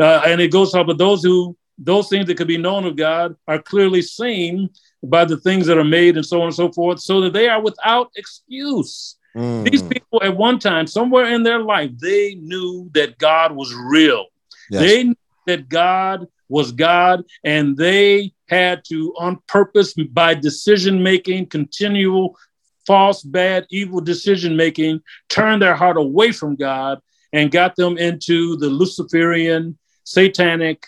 Uh, 0.00 0.22
and 0.26 0.40
it 0.40 0.52
goes 0.52 0.74
on, 0.74 0.86
but 0.86 0.98
those 0.98 1.22
who 1.22 1.56
those 1.78 2.08
things 2.08 2.26
that 2.26 2.36
could 2.36 2.48
be 2.48 2.58
known 2.58 2.84
of 2.84 2.96
God 2.96 3.36
are 3.46 3.62
clearly 3.62 4.02
seen 4.02 4.70
by 5.02 5.24
the 5.24 5.36
things 5.36 5.66
that 5.66 5.78
are 5.78 5.84
made 5.84 6.16
and 6.16 6.26
so 6.26 6.40
on 6.40 6.46
and 6.46 6.54
so 6.54 6.72
forth, 6.72 7.00
so 7.00 7.20
that 7.20 7.32
they 7.32 7.48
are 7.48 7.62
without 7.62 8.10
excuse. 8.16 9.16
Mm. 9.38 9.70
These 9.70 9.82
people 9.82 10.20
at 10.22 10.36
one 10.36 10.58
time, 10.58 10.88
somewhere 10.88 11.32
in 11.32 11.44
their 11.44 11.60
life, 11.60 11.92
they 12.00 12.34
knew 12.34 12.90
that 12.92 13.18
God 13.18 13.52
was 13.52 13.72
real. 13.72 14.26
Yes. 14.68 14.82
They 14.82 15.04
knew 15.04 15.16
that 15.46 15.68
God 15.68 16.26
was 16.48 16.72
God, 16.72 17.22
and 17.44 17.76
they 17.76 18.32
had 18.48 18.84
to, 18.86 19.14
on 19.16 19.38
purpose, 19.46 19.94
by 19.94 20.34
decision 20.34 21.02
making, 21.02 21.46
continual 21.46 22.36
false, 22.84 23.22
bad, 23.22 23.66
evil 23.70 24.00
decision 24.00 24.56
making, 24.56 25.00
turn 25.28 25.60
their 25.60 25.76
heart 25.76 25.98
away 25.98 26.32
from 26.32 26.56
God 26.56 26.98
and 27.32 27.50
got 27.50 27.76
them 27.76 27.96
into 27.96 28.56
the 28.56 28.66
Luciferian, 28.66 29.78
satanic 30.04 30.86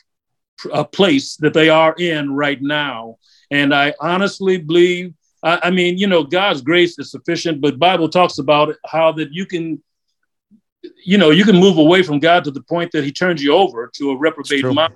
uh, 0.72 0.82
place 0.82 1.36
that 1.36 1.52
they 1.52 1.68
are 1.68 1.94
in 1.98 2.32
right 2.32 2.60
now. 2.60 3.16
And 3.50 3.74
I 3.74 3.94
honestly 4.00 4.56
believe 4.56 5.14
I, 5.42 5.60
I 5.64 5.70
mean, 5.70 5.98
you 5.98 6.06
know, 6.06 6.22
God's 6.22 6.60
grace 6.60 6.98
is 6.98 7.10
sufficient, 7.10 7.60
but 7.60 7.78
Bible 7.78 8.08
talks 8.08 8.38
about 8.38 8.74
how 8.86 9.12
that 9.12 9.32
you 9.32 9.46
can, 9.46 9.82
you 11.04 11.18
know, 11.18 11.30
you 11.30 11.44
can 11.44 11.56
move 11.56 11.78
away 11.78 12.02
from 12.02 12.18
God 12.18 12.44
to 12.44 12.50
the 12.50 12.62
point 12.62 12.92
that 12.92 13.04
He 13.04 13.12
turns 13.12 13.42
you 13.42 13.54
over 13.54 13.90
to 13.94 14.10
a 14.10 14.16
reprobate 14.16 14.64
mind, 14.64 14.94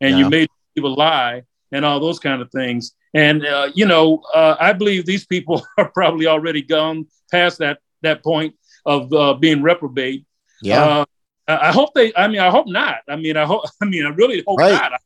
and 0.00 0.12
yeah. 0.12 0.18
you 0.18 0.30
made 0.30 0.48
people 0.74 0.94
lie 0.94 1.42
and 1.72 1.84
all 1.84 2.00
those 2.00 2.18
kind 2.18 2.40
of 2.42 2.50
things. 2.50 2.92
And 3.14 3.46
uh, 3.46 3.70
you 3.74 3.86
know, 3.86 4.22
uh, 4.34 4.56
I 4.60 4.72
believe 4.72 5.06
these 5.06 5.26
people 5.26 5.66
are 5.78 5.90
probably 5.90 6.26
already 6.26 6.62
gone 6.62 7.06
past 7.30 7.58
that 7.58 7.78
that 8.02 8.22
point 8.22 8.54
of 8.84 9.12
uh, 9.12 9.34
being 9.34 9.62
reprobate. 9.62 10.24
Yeah. 10.62 10.84
Uh, 10.84 11.04
I 11.48 11.72
hope 11.72 11.94
they. 11.94 12.12
I 12.16 12.28
mean, 12.28 12.40
I 12.40 12.50
hope 12.50 12.66
not. 12.66 12.98
I 13.08 13.16
mean, 13.16 13.36
I 13.36 13.44
hope. 13.44 13.64
I 13.82 13.84
mean, 13.84 14.04
I 14.04 14.10
really 14.10 14.42
hope 14.46 14.58
right. 14.58 14.72
not. 14.72 14.92
I, 14.92 14.98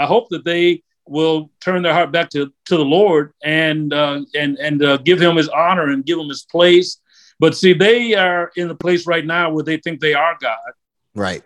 I 0.00 0.06
hope 0.06 0.28
that 0.30 0.44
they 0.44 0.82
will 1.10 1.50
turn 1.60 1.82
their 1.82 1.92
heart 1.92 2.12
back 2.12 2.30
to, 2.30 2.52
to 2.66 2.76
the 2.76 2.84
Lord 2.84 3.32
and 3.42 3.92
uh, 3.92 4.20
and 4.34 4.56
and 4.58 4.82
uh, 4.82 4.96
give 4.98 5.20
Him 5.20 5.36
His 5.36 5.48
honor 5.48 5.88
and 5.88 6.06
give 6.06 6.18
Him 6.18 6.28
His 6.28 6.44
place. 6.44 7.00
But 7.38 7.56
see, 7.56 7.72
they 7.72 8.14
are 8.14 8.52
in 8.56 8.68
the 8.68 8.74
place 8.74 9.06
right 9.06 9.26
now 9.26 9.50
where 9.50 9.64
they 9.64 9.78
think 9.78 10.00
they 10.00 10.14
are 10.14 10.36
God. 10.40 10.72
Right. 11.14 11.42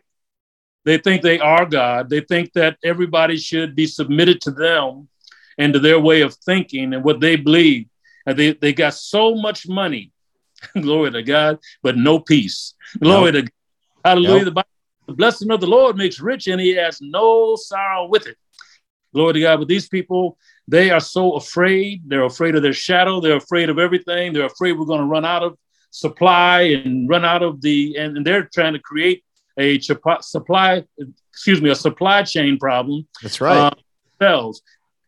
They 0.84 0.98
think 0.98 1.22
they 1.22 1.38
are 1.38 1.64
God. 1.64 2.10
They 2.10 2.20
think 2.20 2.52
that 2.52 2.76
everybody 2.84 3.38
should 3.38 3.74
be 3.74 3.86
submitted 3.86 4.40
to 4.42 4.50
them 4.50 5.08
and 5.56 5.72
to 5.72 5.78
their 5.78 5.98
way 5.98 6.20
of 6.20 6.34
thinking 6.34 6.92
and 6.92 7.02
what 7.02 7.20
they 7.20 7.36
believe. 7.36 7.86
And 8.26 8.38
they, 8.38 8.52
they 8.52 8.72
got 8.72 8.94
so 8.94 9.34
much 9.34 9.66
money, 9.68 10.12
glory 10.80 11.12
to 11.12 11.22
God, 11.22 11.58
but 11.82 11.96
no 11.96 12.18
peace. 12.18 12.74
Glory 13.00 13.32
nope. 13.32 13.34
to 13.34 13.42
God. 13.42 13.50
Hallelujah. 14.04 14.36
Nope. 14.36 14.44
The, 14.44 14.50
Bible, 14.50 14.68
the 15.06 15.12
blessing 15.14 15.50
of 15.50 15.60
the 15.60 15.66
Lord 15.66 15.96
makes 15.96 16.20
rich 16.20 16.48
and 16.48 16.60
he 16.60 16.74
has 16.74 17.00
no 17.00 17.56
sorrow 17.56 18.06
with 18.06 18.26
it. 18.26 18.36
Glory 19.14 19.34
to 19.34 19.40
God. 19.40 19.58
But 19.60 19.68
these 19.68 19.88
people, 19.88 20.36
they 20.68 20.90
are 20.90 21.00
so 21.00 21.32
afraid. 21.34 22.02
They're 22.06 22.24
afraid 22.24 22.56
of 22.56 22.62
their 22.62 22.72
shadow. 22.72 23.20
They're 23.20 23.36
afraid 23.36 23.70
of 23.70 23.78
everything. 23.78 24.32
They're 24.32 24.46
afraid 24.46 24.72
we're 24.72 24.84
going 24.86 25.00
to 25.00 25.06
run 25.06 25.24
out 25.24 25.42
of 25.42 25.56
supply 25.90 26.62
and 26.62 27.08
run 27.08 27.24
out 27.24 27.42
of 27.42 27.60
the, 27.60 27.96
and, 27.96 28.16
and 28.16 28.26
they're 28.26 28.48
trying 28.52 28.72
to 28.72 28.80
create 28.80 29.24
a 29.56 29.78
supply, 29.78 30.84
excuse 31.30 31.62
me, 31.62 31.70
a 31.70 31.74
supply 31.74 32.24
chain 32.24 32.58
problem. 32.58 33.06
That's 33.22 33.40
right. 33.40 33.56
Uh, 33.56 33.70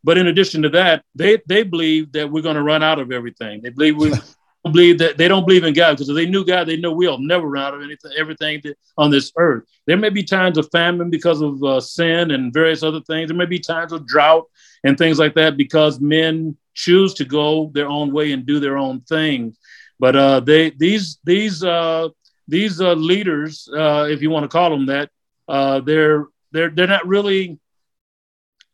But 0.05 0.19
in 0.19 0.29
addition 0.29 0.63
to 0.63 0.69
that, 0.71 1.05
they, 1.17 1.43
they 1.47 1.65
believe 1.65 2.13
that 2.13 2.31
we're 2.31 2.43
going 2.43 2.55
to 2.55 2.63
run 2.63 2.85
out 2.85 3.01
of 3.01 3.11
everything. 3.11 3.61
They 3.63 3.71
believe 3.71 3.97
we, 3.97 4.13
believe 4.73 4.99
that 4.99 5.17
they 5.17 5.29
don't 5.29 5.47
believe 5.47 5.65
in 5.65 5.75
God 5.75 5.93
because 5.93 6.09
if 6.09 6.15
they 6.15 6.27
knew 6.27 6.45
God, 6.45 6.67
they 6.67 6.77
know 6.77 6.93
we'll 6.93 7.19
never 7.19 7.47
run 7.49 7.65
out 7.65 7.75
of 7.75 7.83
anything, 7.83 8.13
everything 8.17 8.63
on 8.97 9.11
this 9.11 9.33
earth. 9.37 9.65
There 9.87 9.97
may 9.97 10.11
be 10.11 10.23
times 10.23 10.59
of 10.59 10.69
famine 10.71 11.11
because 11.11 11.41
of 11.41 11.63
uh, 11.63 11.81
sin 11.81 12.31
and 12.31 12.53
various 12.53 12.83
other 12.83 13.01
things. 13.01 13.29
There 13.29 13.37
may 13.37 13.47
be 13.47 13.59
times 13.59 13.93
of 13.93 14.07
drought 14.07 14.47
and 14.85 14.97
things 14.97 15.19
like 15.19 15.35
that 15.35 15.57
because 15.57 16.01
men 16.01 16.57
choose 16.75 17.15
to 17.15 17.25
go 17.25 17.71
their 17.75 17.89
own 17.89 18.13
way 18.13 18.33
and 18.33 18.47
do 18.47 18.61
their 18.61 18.77
own 18.77 19.01
thing. 19.03 19.57
But 19.99 20.17
uh, 20.17 20.41
they 20.41 20.71
these 20.71 21.19
these 21.25 21.65
uh, 21.65 22.09
these 22.49 22.81
uh, 22.81 22.95
leaders, 22.95 23.69
uh, 23.73 24.07
if 24.11 24.23
you 24.23 24.31
want 24.31 24.45
to 24.45 24.49
call 24.49 24.71
them 24.71 24.87
that, 24.87 25.11
uh, 25.49 25.81
they're 25.81 26.27
they're 26.53 26.71
they're 26.71 26.87
not 26.87 27.07
really 27.07 27.59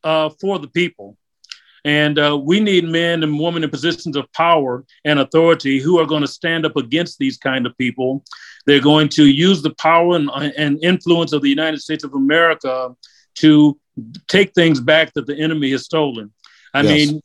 for 0.03 0.59
the 0.59 0.71
people. 0.73 1.17
And 1.85 2.19
uh, 2.19 2.39
we 2.41 2.61
need 2.61 2.85
men 2.85 3.23
and 3.23 3.39
women 3.39 3.65
in 3.65 3.71
positions 3.71 4.17
of 4.17 4.33
power 4.33 4.85
and 5.05 5.19
authority 5.19 5.81
who 5.81 5.99
are 5.99 6.07
going 6.07 6.23
to 6.23 6.29
stand 6.29 6.65
up 6.65 6.77
against 6.77 7.19
these 7.19 7.37
kind 7.37 7.67
of 7.67 7.77
people. 7.77 8.25
They're 8.67 8.81
going 8.81 9.09
to 9.11 9.27
use 9.27 9.63
the 9.63 9.75
power 9.75 10.17
and, 10.17 10.31
and 10.31 10.83
influence 10.83 11.33
of 11.33 11.43
the 11.43 11.49
United 11.49 11.81
States 11.81 12.05
of 12.05 12.15
America 12.15 12.95
to 13.37 13.79
take 14.29 14.55
things 14.55 14.81
back 14.81 15.13
that 15.15 15.27
the 15.27 15.37
enemy 15.37 15.73
has 15.73 15.85
stolen. 15.85 16.33
I 16.73 16.83
yes. 16.83 17.11
mean, 17.11 17.23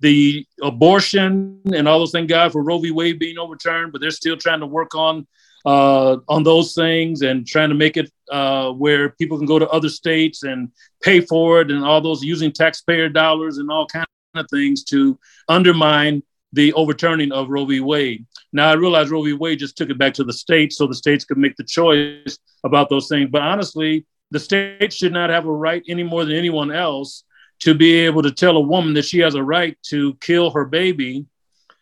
the 0.00 0.46
abortion 0.62 1.60
and 1.74 1.88
all 1.88 1.98
those 1.98 2.12
things, 2.12 2.28
God, 2.28 2.52
for 2.52 2.62
Roe 2.62 2.78
v. 2.78 2.90
Wade 2.90 3.18
being 3.18 3.38
overturned, 3.38 3.92
but 3.92 4.00
they're 4.00 4.10
still 4.10 4.36
trying 4.36 4.60
to 4.60 4.66
work 4.66 4.94
on 4.94 5.26
uh, 5.66 6.18
on 6.28 6.44
those 6.44 6.74
things 6.74 7.22
and 7.22 7.46
trying 7.46 7.68
to 7.68 7.74
make 7.74 7.96
it 7.96 8.10
uh, 8.30 8.70
where 8.72 9.10
people 9.10 9.36
can 9.36 9.46
go 9.46 9.58
to 9.58 9.68
other 9.68 9.88
states 9.88 10.42
and 10.42 10.70
pay 11.02 11.20
for 11.20 11.60
it 11.60 11.70
and 11.70 11.84
all 11.84 12.00
those 12.00 12.22
using 12.22 12.52
taxpayer 12.52 13.08
dollars 13.08 13.58
and 13.58 13.70
all 13.70 13.86
kind 13.86 14.06
of 14.34 14.46
things 14.50 14.84
to 14.84 15.18
undermine 15.48 16.22
the 16.52 16.72
overturning 16.74 17.32
of 17.32 17.50
Roe 17.50 17.66
v. 17.66 17.80
Wade. 17.80 18.24
Now 18.52 18.70
I 18.70 18.74
realize 18.74 19.10
Roe 19.10 19.22
v. 19.22 19.32
Wade 19.32 19.58
just 19.58 19.76
took 19.76 19.90
it 19.90 19.98
back 19.98 20.14
to 20.14 20.24
the 20.24 20.32
states 20.32 20.76
so 20.76 20.86
the 20.86 20.94
states 20.94 21.24
could 21.24 21.38
make 21.38 21.56
the 21.56 21.64
choice 21.64 22.38
about 22.64 22.88
those 22.88 23.08
things. 23.08 23.28
But 23.30 23.42
honestly, 23.42 24.06
the 24.30 24.38
state 24.38 24.92
should 24.92 25.12
not 25.12 25.30
have 25.30 25.46
a 25.46 25.52
right 25.52 25.82
any 25.88 26.02
more 26.02 26.24
than 26.24 26.36
anyone 26.36 26.70
else 26.70 27.24
to 27.60 27.74
be 27.74 27.94
able 27.94 28.22
to 28.22 28.30
tell 28.30 28.56
a 28.56 28.60
woman 28.60 28.94
that 28.94 29.04
she 29.04 29.18
has 29.18 29.34
a 29.34 29.42
right 29.42 29.76
to 29.82 30.14
kill 30.14 30.50
her 30.50 30.64
baby 30.64 31.26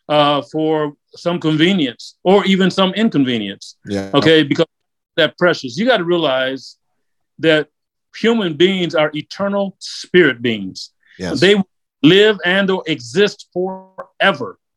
uh, 0.09 0.43
for 0.43 0.95
some 1.15 1.41
convenience 1.41 2.17
or 2.23 2.45
even 2.45 2.71
some 2.71 2.95
inconvenience. 2.95 3.77
Yeah. 3.87 4.11
Okay, 4.15 4.43
because 4.43 4.67
that 5.17 5.37
precious. 5.39 5.77
You 5.77 5.87
got 5.87 5.99
to 5.99 6.05
realize 6.05 6.77
that 7.39 7.69
human 8.15 8.55
beings 8.55 8.95
are 8.95 9.11
eternal 9.15 9.77
spirit 9.81 10.41
beings. 10.41 10.91
Yes. 11.19 11.41
They 11.41 11.63
live 12.03 12.39
and 12.45 12.71
or 12.71 12.83
exist 12.87 13.49
forever. 13.53 14.59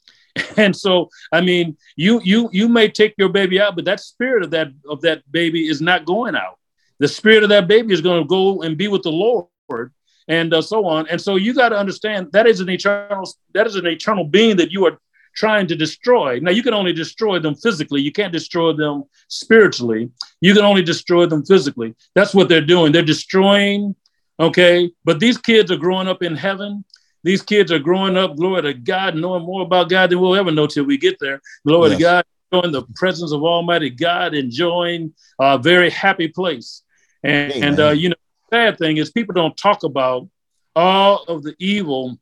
And 0.55 0.75
so, 0.75 1.09
I 1.33 1.41
mean, 1.41 1.75
you 1.95 2.21
you 2.23 2.49
you 2.53 2.69
may 2.69 2.87
take 2.87 3.13
your 3.17 3.29
baby 3.29 3.59
out, 3.59 3.75
but 3.75 3.85
that 3.85 3.99
spirit 3.99 4.43
of 4.43 4.51
that 4.51 4.67
of 4.87 5.01
that 5.01 5.29
baby 5.29 5.67
is 5.67 5.81
not 5.81 6.05
going 6.05 6.35
out. 6.35 6.59
The 6.99 7.07
spirit 7.07 7.43
of 7.43 7.49
that 7.49 7.67
baby 7.67 7.93
is 7.93 8.01
going 8.01 8.21
to 8.21 8.27
go 8.27 8.61
and 8.61 8.77
be 8.77 8.87
with 8.87 9.03
the 9.03 9.11
Lord 9.11 9.91
and 10.29 10.53
uh, 10.53 10.61
so 10.61 10.85
on. 10.85 11.07
And 11.09 11.19
so 11.19 11.35
you 11.35 11.53
got 11.53 11.69
to 11.69 11.77
understand 11.77 12.31
that 12.31 12.47
is 12.47 12.61
an 12.61 12.69
eternal 12.69 13.29
that 13.53 13.67
is 13.67 13.75
an 13.75 13.87
eternal 13.87 14.23
being 14.23 14.55
that 14.57 14.71
you 14.71 14.85
are 14.85 14.99
trying 15.35 15.67
to 15.67 15.75
destroy. 15.75 16.39
Now 16.39 16.51
you 16.51 16.63
can 16.63 16.73
only 16.73 16.93
destroy 16.93 17.39
them 17.39 17.55
physically. 17.55 18.01
You 18.01 18.11
can't 18.11 18.31
destroy 18.31 18.73
them 18.73 19.03
spiritually. 19.27 20.11
You 20.39 20.53
can 20.53 20.63
only 20.63 20.83
destroy 20.83 21.25
them 21.25 21.43
physically. 21.45 21.95
That's 22.15 22.33
what 22.33 22.47
they're 22.47 22.65
doing. 22.65 22.91
They're 22.91 23.03
destroying. 23.03 23.95
Okay, 24.39 24.89
but 25.03 25.19
these 25.19 25.37
kids 25.37 25.69
are 25.69 25.77
growing 25.77 26.07
up 26.07 26.23
in 26.23 26.35
heaven. 26.35 26.85
These 27.23 27.41
kids 27.41 27.73
are 27.73 27.79
growing 27.79 28.15
up, 28.15 28.37
glory 28.37 28.61
to 28.61 28.73
God, 28.73 29.15
knowing 29.15 29.43
more 29.43 29.63
about 29.63 29.89
God 29.89 30.09
than 30.09 30.21
we'll 30.21 30.37
ever 30.37 30.51
know 30.51 30.67
till 30.67 30.85
we 30.85 30.97
get 30.97 31.17
there. 31.19 31.41
Glory 31.67 31.89
yes. 31.89 31.97
to 31.97 32.03
God, 32.03 32.25
enjoying 32.51 32.71
the 32.71 32.83
presence 32.95 33.33
of 33.33 33.43
Almighty 33.43 33.89
God, 33.89 34.33
enjoying 34.33 35.13
a 35.39 35.57
very 35.57 35.89
happy 35.89 36.29
place. 36.29 36.83
And, 37.21 37.51
and 37.51 37.79
uh, 37.81 37.89
you 37.89 38.09
know, 38.09 38.15
sad 38.49 38.77
thing 38.77 38.97
is 38.97 39.11
people 39.11 39.33
don't 39.33 39.55
talk 39.57 39.83
about 39.83 40.27
all 40.75 41.23
of 41.27 41.43
the 41.43 41.55
evil 41.59 42.19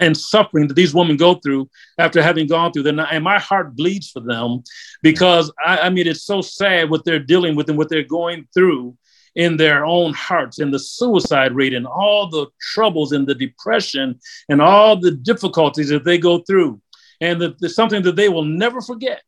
and 0.00 0.16
suffering 0.16 0.66
that 0.66 0.74
these 0.74 0.94
women 0.94 1.16
go 1.16 1.34
through 1.34 1.68
after 1.98 2.22
having 2.22 2.46
gone 2.46 2.72
through 2.72 2.84
that. 2.84 3.08
And 3.12 3.22
my 3.22 3.38
heart 3.38 3.76
bleeds 3.76 4.10
for 4.10 4.20
them 4.20 4.62
because 5.02 5.52
I, 5.64 5.78
I, 5.78 5.90
mean, 5.90 6.06
it's 6.06 6.24
so 6.24 6.40
sad 6.40 6.90
what 6.90 7.04
they're 7.04 7.18
dealing 7.18 7.54
with 7.54 7.68
and 7.68 7.78
what 7.78 7.90
they're 7.90 8.02
going 8.02 8.48
through 8.54 8.96
in 9.36 9.56
their 9.56 9.84
own 9.84 10.12
hearts 10.14 10.58
and 10.58 10.74
the 10.74 10.78
suicide 10.78 11.54
rate 11.54 11.74
and 11.74 11.86
all 11.86 12.28
the 12.28 12.46
troubles 12.60 13.12
and 13.12 13.26
the 13.26 13.34
depression 13.34 14.18
and 14.48 14.60
all 14.60 14.96
the 14.96 15.12
difficulties 15.12 15.90
that 15.90 16.04
they 16.04 16.18
go 16.18 16.38
through. 16.40 16.80
And 17.20 17.40
that 17.42 17.60
there's 17.60 17.74
something 17.74 18.02
that 18.02 18.16
they 18.16 18.30
will 18.30 18.44
never 18.44 18.80
forget. 18.80 19.22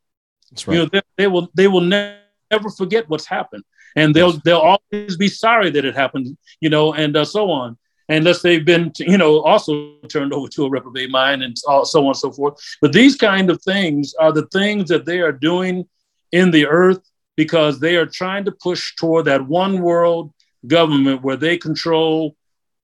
That's 0.51 0.67
right. 0.67 0.75
You 0.75 0.83
know, 0.83 0.89
they, 0.91 1.03
they 1.19 1.27
will, 1.27 1.49
they 1.55 1.69
will 1.69 1.83
never 1.83 2.71
forget 2.77 3.09
what's 3.09 3.27
happened 3.27 3.65
and 3.97 4.15
they'll 4.15 4.33
they'll 4.45 4.79
always 4.93 5.17
be 5.17 5.29
sorry 5.29 5.71
that 5.71 5.85
it 5.85 5.95
happened, 5.95 6.37
you 6.61 6.71
know, 6.71 6.95
and 6.95 7.17
uh, 7.17 7.25
so 7.25 7.51
on. 7.51 7.77
Unless 8.09 8.43
they've 8.43 8.65
been, 8.65 8.93
you 8.99 9.17
know, 9.17 9.41
also 9.43 9.97
turned 10.09 10.33
over 10.37 10.49
to 10.49 10.65
a 10.65 10.71
reprobate 10.71 11.11
mind 11.11 11.43
and 11.43 11.57
so 11.59 11.71
on 11.71 12.07
and 12.07 12.17
so 12.17 12.33
forth. 12.33 12.59
But 12.81 12.93
these 12.93 13.17
kind 13.17 13.51
of 13.51 13.63
things 13.63 14.15
are 14.15 14.33
the 14.33 14.47
things 14.49 14.89
that 14.89 15.07
they 15.07 15.21
are 15.21 15.33
doing 15.33 15.89
in 16.33 16.51
the 16.51 16.67
earth 16.67 17.01
because 17.37 17.81
they 17.81 17.97
are 17.97 18.07
trying 18.07 18.45
to 18.45 18.53
push 18.53 18.95
toward 18.97 19.27
that 19.27 19.47
one 19.47 19.81
world 19.81 20.33
government 20.67 21.23
where 21.23 21.37
they 21.37 21.57
control 21.57 22.37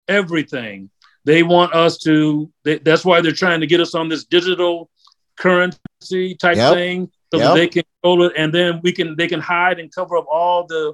everything. 0.08 0.90
They 1.26 1.44
want 1.44 1.74
us 1.74 1.98
to. 2.00 2.52
They, 2.64 2.80
that's 2.80 3.06
why 3.06 3.22
they're 3.22 3.32
trying 3.32 3.60
to 3.60 3.68
get 3.68 3.82
us 3.82 3.94
on 3.96 4.10
this 4.10 4.24
digital 4.24 4.90
currency 5.36 6.36
type 6.36 6.58
yep. 6.58 6.74
thing 6.74 7.10
so 7.32 7.40
yep. 7.40 7.48
that 7.48 7.54
they 7.56 7.68
can 7.68 7.84
control 8.02 8.24
it, 8.24 8.34
and 8.38 8.54
then 8.54 8.80
we 8.84 8.92
can 8.92 9.16
they 9.16 9.28
can 9.28 9.40
hide 9.40 9.80
and 9.80 9.94
cover 9.94 10.18
up 10.18 10.26
all 10.32 10.66
the 10.66 10.94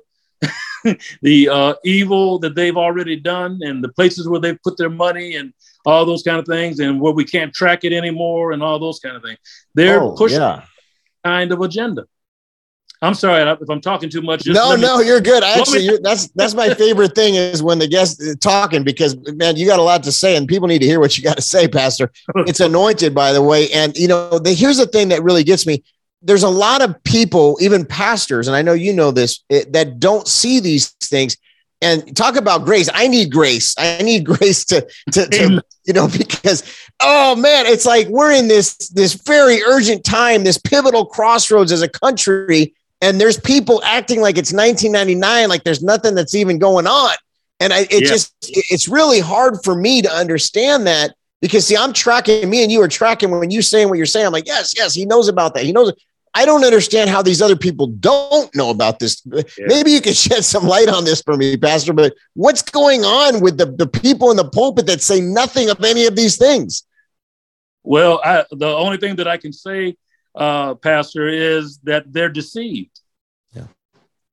the 1.22 1.50
uh, 1.50 1.74
evil 1.84 2.40
that 2.40 2.56
they've 2.56 2.78
already 2.78 3.16
done 3.16 3.60
and 3.62 3.84
the 3.84 3.90
places 3.90 4.28
where 4.28 4.40
they've 4.40 4.62
put 4.64 4.78
their 4.78 4.90
money 4.90 5.36
and 5.36 5.54
all 5.86 6.06
those 6.06 6.24
kind 6.24 6.38
of 6.38 6.46
things, 6.46 6.80
and 6.80 7.00
where 7.00 7.14
we 7.14 7.24
can't 7.24 7.54
track 7.54 7.84
it 7.84 7.94
anymore 7.94 8.52
and 8.52 8.62
all 8.62 8.80
those 8.80 9.00
kind 9.00 9.16
of 9.16 9.24
things. 9.24 9.40
They're 9.74 10.02
oh, 10.02 10.16
pushing 10.16 10.40
yeah. 10.40 10.64
kind 11.24 11.52
of 11.52 11.62
agenda. 11.62 12.06
I'm 13.02 13.14
sorry 13.14 13.44
if 13.62 13.70
I'm 13.70 13.82
talking 13.82 14.10
too 14.10 14.22
much. 14.22 14.48
no, 14.48 14.76
me, 14.76 14.82
no, 14.82 15.00
you're 15.00 15.22
good. 15.22 15.44
Actually, 15.44 15.88
me, 15.90 16.00
that's 16.02 16.28
that's 16.30 16.54
my 16.54 16.74
favorite 16.74 17.14
thing 17.14 17.36
is 17.36 17.62
when 17.62 17.78
the 17.78 17.88
guest 17.88 18.22
is 18.22 18.38
talking 18.38 18.84
because 18.84 19.16
man, 19.36 19.58
you 19.58 19.68
got 19.68 19.80
a 19.80 19.84
lot 19.84 20.04
to 20.04 20.12
say 20.12 20.36
and 20.36 20.48
people 20.48 20.68
need 20.68 20.80
to 20.80 20.86
hear 20.86 21.00
what 21.00 21.18
you 21.18 21.24
got 21.24 21.36
to 21.36 21.42
say, 21.44 21.68
Pastor. 21.68 22.12
It's 22.48 22.60
anointed, 22.60 23.16
by 23.16 23.32
the 23.32 23.42
way, 23.42 23.70
and 23.72 23.96
you 23.98 24.08
know, 24.08 24.40
the, 24.40 24.54
here's 24.54 24.78
the 24.78 24.86
thing 24.86 25.10
that 25.10 25.24
really 25.24 25.44
gets 25.44 25.66
me 25.66 25.84
there's 26.26 26.44
a 26.44 26.50
lot 26.50 26.82
of 26.82 27.02
people, 27.04 27.58
even 27.62 27.86
pastors, 27.86 28.48
and 28.48 28.56
I 28.56 28.62
know 28.62 28.74
you 28.74 28.94
know 28.94 29.12
this, 29.12 29.44
it, 29.50 29.72
that 29.74 30.00
don't 30.00 30.28
see 30.28 30.60
these 30.60 30.90
things. 31.02 31.38
And 31.82 32.16
talk 32.18 32.36
about 32.36 32.66
grace. 32.66 32.90
I 32.94 33.08
need 33.08 33.32
grace. 33.32 33.76
I 33.78 34.02
need 34.02 34.26
grace 34.38 34.66
to, 34.66 34.88
to, 35.12 35.28
to 35.28 35.64
you 35.86 35.94
know, 35.94 36.08
because 36.08 36.64
oh 37.00 37.36
man, 37.36 37.68
it's 37.68 37.86
like 37.86 38.08
we're 38.08 38.32
in 38.32 38.48
this 38.48 38.76
this 38.90 39.14
very 39.14 39.62
urgent 39.62 40.04
time, 40.04 40.44
this 40.44 40.58
pivotal 40.58 41.06
crossroads 41.06 41.72
as 41.72 41.84
a 41.84 41.90
country, 41.90 42.74
and 43.02 43.22
there's 43.22 43.40
people 43.40 43.82
acting 43.84 44.20
like 44.20 44.38
it's 44.38 44.52
1999, 44.52 45.48
like 45.48 45.64
there's 45.64 45.84
nothing 45.84 46.16
that's 46.16 46.34
even 46.34 46.58
going 46.58 46.88
on. 46.88 47.14
And 47.60 47.72
I, 47.72 47.82
it 47.82 48.04
yeah. 48.04 48.10
just 48.10 48.34
it's 48.42 48.88
really 48.88 49.20
hard 49.20 49.64
for 49.64 49.76
me 49.76 50.02
to 50.02 50.12
understand 50.12 50.88
that 50.88 51.14
because 51.42 51.68
see, 51.68 51.78
I'm 51.78 51.94
tracking 51.94 52.50
me 52.50 52.64
and 52.64 52.72
you 52.72 52.82
are 52.82 52.88
tracking 52.88 53.30
when 53.32 53.52
you 53.52 53.62
saying 53.62 53.90
what 53.90 53.98
you're 53.98 54.08
saying. 54.08 54.26
I'm 54.26 54.34
like, 54.34 54.48
yes, 54.48 54.74
yes, 54.76 54.94
he 54.94 55.06
knows 55.06 55.28
about 55.28 55.54
that. 55.54 55.64
He 55.64 55.72
knows 55.72 55.92
I 56.36 56.46
don't 56.46 56.66
understand 56.66 57.10
how 57.10 57.22
these 57.22 57.42
other 57.42 57.56
people 57.56 57.88
don't 57.88 58.54
know 58.54 58.70
about 58.70 59.00
this. 59.00 59.22
Yeah. 59.26 59.42
Maybe 59.60 59.92
you 59.92 60.02
could 60.02 60.16
shed 60.28 60.44
some 60.44 60.68
light 60.68 60.90
on 60.90 61.06
this 61.06 61.22
for 61.22 61.38
me, 61.38 61.56
Pastor. 61.56 61.94
But 61.94 62.14
what's 62.34 62.62
going 62.62 63.06
on 63.06 63.40
with 63.40 63.58
the, 63.58 63.68
the 63.68 63.88
people 63.88 64.32
in 64.32 64.38
the 64.38 64.50
pulpit 64.50 64.86
that 64.88 65.02
say 65.02 65.22
nothing 65.22 65.70
of 65.70 65.82
any 65.84 66.06
of 66.06 66.16
these 66.16 66.38
things? 66.38 66.84
Well, 67.84 68.20
I, 68.24 68.44
the 68.52 68.68
only 68.68 68.98
thing 68.98 69.16
that 69.16 69.28
I 69.28 69.38
can 69.38 69.54
say, 69.54 69.96
uh, 70.36 70.76
Pastor, 70.76 71.30
is 71.30 71.80
that 71.84 72.12
they're 72.12 72.30
deceived. 72.30 73.00
Yeah. 73.54 73.68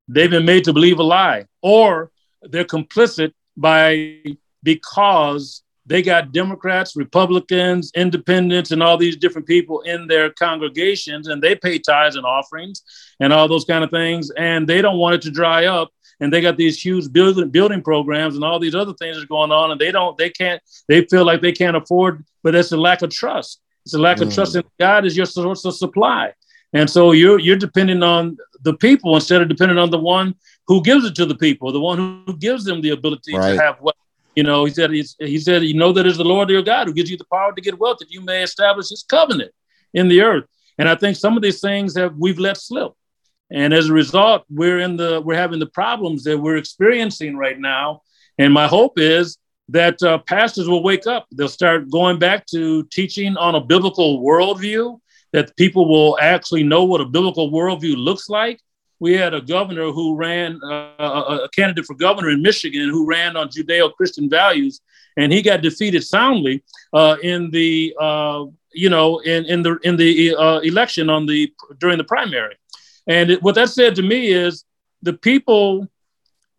They've 0.09 0.29
been 0.29 0.45
made 0.45 0.65
to 0.65 0.73
believe 0.73 0.99
a 0.99 1.03
lie, 1.03 1.45
or 1.61 2.11
they're 2.41 2.65
complicit 2.65 3.31
by 3.55 4.23
because 4.61 5.63
they 5.85 6.01
got 6.01 6.31
Democrats, 6.31 6.95
Republicans, 6.95 7.91
independents, 7.95 8.71
and 8.71 8.81
all 8.81 8.97
these 8.97 9.17
different 9.17 9.47
people 9.47 9.81
in 9.81 10.07
their 10.07 10.29
congregations, 10.31 11.27
and 11.27 11.41
they 11.41 11.55
pay 11.55 11.77
tithes 11.77 12.15
and 12.15 12.25
offerings 12.25 12.83
and 13.19 13.33
all 13.33 13.47
those 13.47 13.65
kind 13.65 13.83
of 13.83 13.89
things. 13.89 14.31
And 14.31 14.67
they 14.67 14.81
don't 14.81 14.97
want 14.97 15.15
it 15.15 15.21
to 15.23 15.31
dry 15.31 15.65
up. 15.65 15.91
And 16.19 16.31
they 16.31 16.41
got 16.41 16.57
these 16.57 16.81
huge 16.81 17.11
building 17.11 17.49
building 17.49 17.81
programs 17.81 18.35
and 18.35 18.43
all 18.45 18.59
these 18.59 18.75
other 18.75 18.93
things 18.93 19.17
that 19.17 19.23
are 19.23 19.27
going 19.27 19.51
on, 19.51 19.71
and 19.71 19.81
they 19.81 19.91
don't, 19.91 20.17
they 20.17 20.29
can't, 20.29 20.61
they 20.87 21.03
feel 21.05 21.25
like 21.25 21.41
they 21.41 21.51
can't 21.51 21.75
afford, 21.75 22.23
but 22.43 22.55
it's 22.55 22.71
a 22.71 22.77
lack 22.77 23.01
of 23.01 23.09
trust. 23.09 23.61
It's 23.85 23.93
a 23.93 23.99
lack 23.99 24.17
mm. 24.17 24.27
of 24.27 24.33
trust 24.33 24.55
in 24.55 24.63
God 24.79 25.05
is 25.05 25.17
your 25.17 25.25
source 25.25 25.65
of 25.65 25.75
supply. 25.75 26.33
And 26.71 26.89
so 26.89 27.11
you're 27.11 27.39
you're 27.39 27.57
depending 27.57 28.03
on 28.03 28.37
the 28.61 28.75
people 28.75 29.15
instead 29.15 29.41
of 29.41 29.49
depending 29.49 29.77
on 29.77 29.91
the 29.91 29.99
one 29.99 30.35
who 30.67 30.81
gives 30.81 31.03
it 31.05 31.15
to 31.15 31.25
the 31.25 31.35
people, 31.35 31.71
the 31.71 31.79
one 31.79 32.23
who 32.25 32.37
gives 32.37 32.63
them 32.63 32.81
the 32.81 32.91
ability 32.91 33.35
right. 33.35 33.55
to 33.55 33.61
have 33.61 33.77
what 33.79 33.95
you 34.35 34.43
know, 34.43 34.65
he 34.65 34.73
said, 34.73 34.91
he 34.91 35.37
said, 35.37 35.63
you 35.63 35.75
know 35.75 35.91
that 35.93 36.07
is 36.07 36.17
the 36.17 36.23
Lord 36.23 36.49
your 36.49 36.61
God 36.61 36.87
who 36.87 36.93
gives 36.93 37.09
you 37.09 37.17
the 37.17 37.25
power 37.25 37.53
to 37.53 37.61
get 37.61 37.79
wealth 37.79 37.99
that 37.99 38.11
you 38.11 38.21
may 38.21 38.43
establish 38.43 38.89
his 38.89 39.03
covenant 39.03 39.51
in 39.93 40.07
the 40.07 40.21
earth. 40.21 40.45
And 40.77 40.89
I 40.89 40.95
think 40.95 41.17
some 41.17 41.37
of 41.37 41.43
these 41.43 41.61
things 41.61 41.95
have 41.95 42.15
we've 42.17 42.39
let 42.39 42.57
slip. 42.57 42.93
And 43.51 43.73
as 43.73 43.89
a 43.89 43.93
result, 43.93 44.43
we're 44.49 44.79
in 44.79 44.97
the 44.97 45.21
we're 45.21 45.35
having 45.35 45.59
the 45.59 45.67
problems 45.67 46.23
that 46.23 46.37
we're 46.37 46.57
experiencing 46.57 47.37
right 47.37 47.59
now. 47.59 48.01
And 48.39 48.51
my 48.51 48.67
hope 48.67 48.93
is 48.97 49.37
that 49.69 50.01
uh, 50.01 50.17
pastors 50.19 50.67
will 50.67 50.81
wake 50.81 51.05
up. 51.05 51.27
They'll 51.31 51.47
start 51.47 51.91
going 51.91 52.17
back 52.17 52.47
to 52.47 52.83
teaching 52.91 53.37
on 53.37 53.55
a 53.55 53.61
biblical 53.61 54.23
worldview. 54.23 54.99
That 55.33 55.55
people 55.57 55.87
will 55.87 56.17
actually 56.21 56.63
know 56.63 56.83
what 56.83 57.01
a 57.01 57.05
biblical 57.05 57.51
worldview 57.51 57.95
looks 57.97 58.29
like, 58.29 58.59
we 59.03 59.11
had 59.11 59.33
a 59.33 59.41
governor 59.41 59.91
who 59.91 60.15
ran, 60.15 60.61
uh, 60.63 61.41
a 61.43 61.49
candidate 61.49 61.85
for 61.85 61.93
governor 61.93 62.29
in 62.29 62.41
Michigan 62.41 62.87
who 62.87 63.05
ran 63.05 63.35
on 63.35 63.49
Judeo 63.49 63.93
Christian 63.93 64.29
values. 64.29 64.79
and 65.17 65.27
he 65.35 65.41
got 65.41 65.61
defeated 65.61 66.03
soundly 66.15 66.63
uh, 66.93 67.17
in 67.21 67.51
the 67.51 67.93
uh, 67.99 68.45
you 68.83 68.89
know 68.95 69.07
in 69.19 69.41
in 69.53 69.59
the 69.61 69.73
in 69.83 69.97
the 69.97 70.13
uh, 70.45 70.59
election 70.71 71.09
on 71.15 71.25
the 71.25 71.39
during 71.81 71.97
the 71.97 72.09
primary. 72.15 72.55
And 73.15 73.25
it, 73.31 73.43
what 73.43 73.55
that 73.55 73.69
said 73.69 73.93
to 73.95 74.03
me 74.13 74.19
is 74.45 74.63
the 75.01 75.15
people 75.29 75.65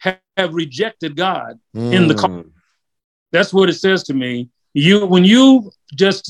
have, 0.05 0.21
have 0.37 0.53
rejected 0.55 1.17
God 1.17 1.59
mm. 1.75 1.93
in 1.97 2.09
the. 2.09 2.15
Mm. 2.15 2.51
That's 3.33 3.53
what 3.55 3.71
it 3.73 3.79
says 3.87 4.03
to 4.09 4.15
me. 4.15 4.51
You 4.75 5.07
when 5.07 5.25
you 5.25 5.73
just 5.95 6.25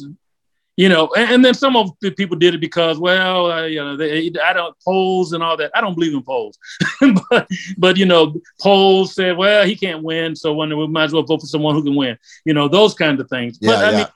you 0.77 0.89
know, 0.89 1.09
and, 1.17 1.31
and, 1.31 1.45
then 1.45 1.55
some 1.55 1.77
of 1.77 1.93
the 2.01 2.11
people 2.11 2.37
did 2.37 2.55
it 2.55 2.61
because, 2.61 2.99
well, 2.99 3.51
uh, 3.51 3.65
you 3.65 3.83
know, 3.83 3.97
they, 3.97 4.33
I 4.43 4.53
don't 4.53 4.75
polls 4.85 5.33
and 5.33 5.43
all 5.43 5.57
that. 5.57 5.71
I 5.75 5.81
don't 5.81 5.95
believe 5.95 6.15
in 6.15 6.23
polls, 6.23 6.59
but 7.31 7.49
but 7.79 7.97
you 7.97 8.07
know, 8.07 8.35
polls 8.61 9.15
said, 9.15 9.37
well, 9.37 9.65
he 9.65 9.77
can't 9.77 10.03
win, 10.03 10.35
so 10.35 10.53
when 10.53 10.77
we 10.77 10.87
might 10.89 11.05
as 11.05 11.13
well 11.13 11.23
vote 11.23 11.43
for 11.43 11.47
someone 11.47 11.75
who 11.75 11.85
can 11.85 11.95
win. 11.95 12.19
You 12.45 12.55
know, 12.55 12.67
those 12.67 12.95
kinds 12.95 13.21
of 13.21 13.29
things. 13.29 13.59
Yeah, 13.61 13.71
but 13.71 13.79
yeah. 13.79 13.87
I 13.87 13.97
mean, 13.97 14.07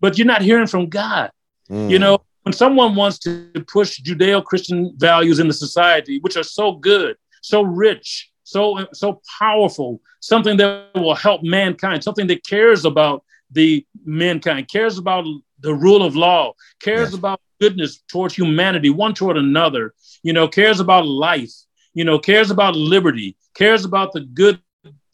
but 0.00 0.18
you're 0.18 0.26
not 0.26 0.42
hearing 0.42 0.68
from 0.68 0.88
God. 0.88 1.30
Mm. 1.68 1.90
You 1.90 1.98
know, 1.98 2.18
when 2.42 2.52
someone 2.52 2.94
wants 2.94 3.18
to 3.20 3.50
push 3.66 4.00
Judeo-Christian 4.00 4.94
values 4.96 5.38
in 5.38 5.48
the 5.48 5.54
society, 5.54 6.18
which 6.20 6.36
are 6.36 6.42
so 6.42 6.72
good, 6.72 7.16
so 7.40 7.62
rich, 7.62 8.30
so 8.44 8.86
so 8.92 9.20
powerful, 9.38 10.00
something 10.20 10.56
that 10.58 10.90
will 10.94 11.14
help 11.14 11.42
mankind, 11.42 12.04
something 12.04 12.28
that 12.28 12.46
cares 12.46 12.84
about 12.84 13.24
the 13.50 13.84
mankind, 14.04 14.68
cares 14.70 14.98
about 14.98 15.24
the 15.62 15.74
rule 15.74 16.02
of 16.04 16.16
law, 16.16 16.52
cares 16.80 17.10
yes. 17.10 17.18
about 17.18 17.40
goodness 17.60 18.02
towards 18.08 18.34
humanity, 18.34 18.90
one 18.90 19.14
toward 19.14 19.36
another, 19.36 19.94
you 20.22 20.32
know, 20.32 20.48
cares 20.48 20.80
about 20.80 21.06
life, 21.06 21.52
you 21.94 22.04
know, 22.04 22.18
cares 22.18 22.50
about 22.50 22.74
liberty, 22.76 23.36
cares 23.54 23.84
about 23.84 24.12
the 24.12 24.20
good, 24.20 24.60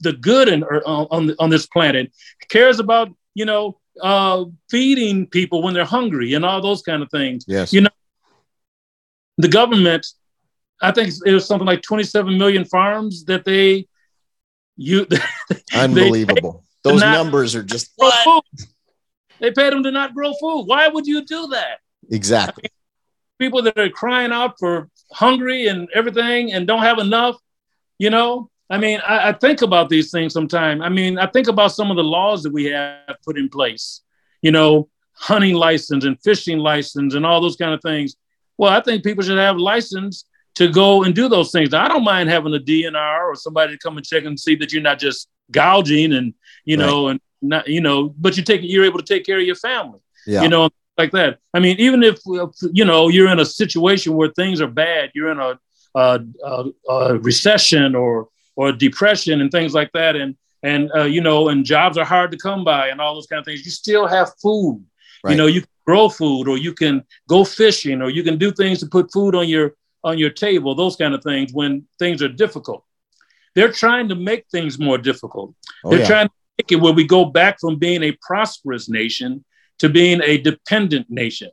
the 0.00 0.14
good 0.14 0.48
in, 0.48 0.64
uh, 0.64 1.06
on, 1.10 1.34
on 1.38 1.50
this 1.50 1.66
planet, 1.66 2.12
cares 2.48 2.80
about, 2.80 3.10
you 3.34 3.44
know, 3.44 3.78
uh, 4.02 4.44
feeding 4.70 5.26
people 5.26 5.62
when 5.62 5.74
they're 5.74 5.84
hungry 5.84 6.34
and 6.34 6.44
all 6.44 6.62
those 6.62 6.82
kind 6.82 7.02
of 7.02 7.10
things. 7.10 7.44
Yes. 7.46 7.72
You 7.72 7.82
know, 7.82 7.90
the 9.36 9.48
government, 9.48 10.06
I 10.80 10.92
think 10.92 11.12
it 11.26 11.32
was 11.32 11.46
something 11.46 11.66
like 11.66 11.82
27 11.82 12.38
million 12.38 12.64
farms 12.64 13.24
that 13.24 13.44
they, 13.44 13.86
you, 14.76 15.06
unbelievable. 15.74 16.64
They 16.84 16.90
Those 16.90 17.00
numbers 17.00 17.54
are 17.54 17.62
just 17.62 17.92
what? 17.96 18.44
They 19.40 19.50
paid 19.50 19.72
them 19.72 19.82
to 19.82 19.90
not 19.90 20.14
grow 20.14 20.32
food. 20.40 20.64
Why 20.64 20.88
would 20.88 21.06
you 21.06 21.24
do 21.24 21.48
that? 21.48 21.78
Exactly. 22.10 22.64
I 22.64 22.68
mean, 22.68 23.48
people 23.48 23.62
that 23.62 23.78
are 23.78 23.88
crying 23.88 24.32
out 24.32 24.58
for 24.58 24.88
hungry 25.12 25.68
and 25.68 25.88
everything 25.94 26.52
and 26.52 26.66
don't 26.66 26.82
have 26.82 26.98
enough, 26.98 27.36
you 27.98 28.10
know. 28.10 28.50
I 28.70 28.78
mean, 28.78 29.00
I, 29.06 29.30
I 29.30 29.32
think 29.32 29.62
about 29.62 29.88
these 29.88 30.10
things 30.10 30.32
sometimes. 30.32 30.82
I 30.82 30.88
mean, 30.88 31.18
I 31.18 31.26
think 31.26 31.48
about 31.48 31.72
some 31.72 31.90
of 31.90 31.96
the 31.96 32.04
laws 32.04 32.42
that 32.42 32.52
we 32.52 32.64
have 32.66 33.16
put 33.24 33.38
in 33.38 33.48
place, 33.48 34.02
you 34.42 34.50
know, 34.50 34.88
hunting 35.14 35.54
license 35.54 36.04
and 36.04 36.20
fishing 36.22 36.58
license 36.58 37.14
and 37.14 37.24
all 37.24 37.40
those 37.40 37.56
kind 37.56 37.72
of 37.72 37.80
things. 37.82 38.16
Well, 38.58 38.72
I 38.72 38.80
think 38.80 39.04
people 39.04 39.24
should 39.24 39.38
have 39.38 39.56
license 39.56 40.24
to 40.56 40.68
go 40.68 41.04
and 41.04 41.14
do 41.14 41.28
those 41.28 41.50
things. 41.50 41.70
Now, 41.70 41.84
I 41.84 41.88
don't 41.88 42.04
mind 42.04 42.28
having 42.28 42.54
a 42.54 42.58
DNR 42.58 43.26
or 43.26 43.34
somebody 43.36 43.72
to 43.72 43.78
come 43.78 43.96
and 43.96 44.04
check 44.04 44.24
and 44.24 44.38
see 44.38 44.56
that 44.56 44.72
you're 44.72 44.82
not 44.82 44.98
just 44.98 45.28
gouging 45.50 46.12
and 46.12 46.34
you 46.64 46.76
know 46.76 47.06
right. 47.06 47.12
and 47.12 47.20
not 47.42 47.66
you 47.68 47.80
know 47.80 48.14
but 48.18 48.36
you 48.36 48.42
take 48.42 48.60
you're 48.62 48.84
able 48.84 48.98
to 48.98 49.04
take 49.04 49.24
care 49.24 49.38
of 49.38 49.44
your 49.44 49.56
family 49.56 50.00
yeah. 50.26 50.42
you 50.42 50.48
know 50.48 50.68
like 50.96 51.12
that 51.12 51.38
i 51.54 51.60
mean 51.60 51.76
even 51.78 52.02
if 52.02 52.18
you 52.72 52.84
know 52.84 53.08
you're 53.08 53.28
in 53.28 53.40
a 53.40 53.44
situation 53.44 54.14
where 54.14 54.30
things 54.30 54.60
are 54.60 54.68
bad 54.68 55.10
you're 55.14 55.30
in 55.30 55.38
a, 55.38 55.58
a, 55.94 56.20
a, 56.44 56.64
a 56.90 57.18
recession 57.18 57.94
or 57.94 58.28
or 58.56 58.72
depression 58.72 59.40
and 59.40 59.50
things 59.50 59.72
like 59.74 59.90
that 59.92 60.16
and 60.16 60.36
and 60.62 60.90
uh, 60.94 61.04
you 61.04 61.20
know 61.20 61.48
and 61.48 61.64
jobs 61.64 61.96
are 61.96 62.04
hard 62.04 62.30
to 62.30 62.36
come 62.36 62.64
by 62.64 62.88
and 62.88 63.00
all 63.00 63.14
those 63.14 63.26
kind 63.26 63.38
of 63.38 63.44
things 63.44 63.64
you 63.64 63.70
still 63.70 64.06
have 64.06 64.30
food 64.42 64.84
right. 65.22 65.30
you 65.30 65.36
know 65.36 65.46
you 65.46 65.60
can 65.60 65.70
grow 65.86 66.08
food 66.08 66.48
or 66.48 66.58
you 66.58 66.74
can 66.74 67.02
go 67.28 67.44
fishing 67.44 68.02
or 68.02 68.10
you 68.10 68.22
can 68.22 68.36
do 68.36 68.50
things 68.50 68.80
to 68.80 68.86
put 68.86 69.12
food 69.12 69.34
on 69.34 69.48
your 69.48 69.74
on 70.04 70.18
your 70.18 70.30
table 70.30 70.74
those 70.74 70.96
kind 70.96 71.14
of 71.14 71.22
things 71.22 71.52
when 71.52 71.86
things 71.98 72.22
are 72.22 72.28
difficult 72.28 72.84
they're 73.54 73.72
trying 73.72 74.08
to 74.08 74.14
make 74.14 74.46
things 74.50 74.78
more 74.78 74.98
difficult 74.98 75.54
oh, 75.84 75.90
they're 75.90 76.00
yeah. 76.00 76.06
trying 76.06 76.28
it 76.58 76.76
where 76.76 76.92
we 76.92 77.06
go 77.06 77.24
back 77.24 77.60
from 77.60 77.76
being 77.76 78.02
a 78.02 78.12
prosperous 78.20 78.88
nation 78.88 79.44
to 79.78 79.88
being 79.88 80.20
a 80.22 80.38
dependent 80.38 81.08
nation 81.08 81.50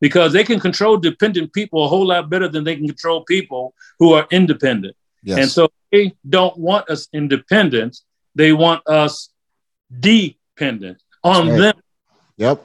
because 0.00 0.32
they 0.32 0.44
can 0.44 0.58
control 0.58 0.96
dependent 0.96 1.52
people 1.52 1.84
a 1.84 1.88
whole 1.88 2.06
lot 2.06 2.30
better 2.30 2.48
than 2.48 2.64
they 2.64 2.76
can 2.76 2.86
control 2.86 3.24
people 3.24 3.74
who 3.98 4.12
are 4.12 4.26
independent. 4.30 4.96
Yes. 5.22 5.38
And 5.38 5.50
so 5.50 5.68
they 5.92 6.14
don't 6.28 6.56
want 6.56 6.88
us 6.88 7.08
independent. 7.12 7.98
They 8.34 8.52
want 8.52 8.86
us 8.86 9.30
dependent 10.00 11.02
on 11.22 11.48
right. 11.48 11.58
them. 11.58 11.74
Yep. 12.36 12.64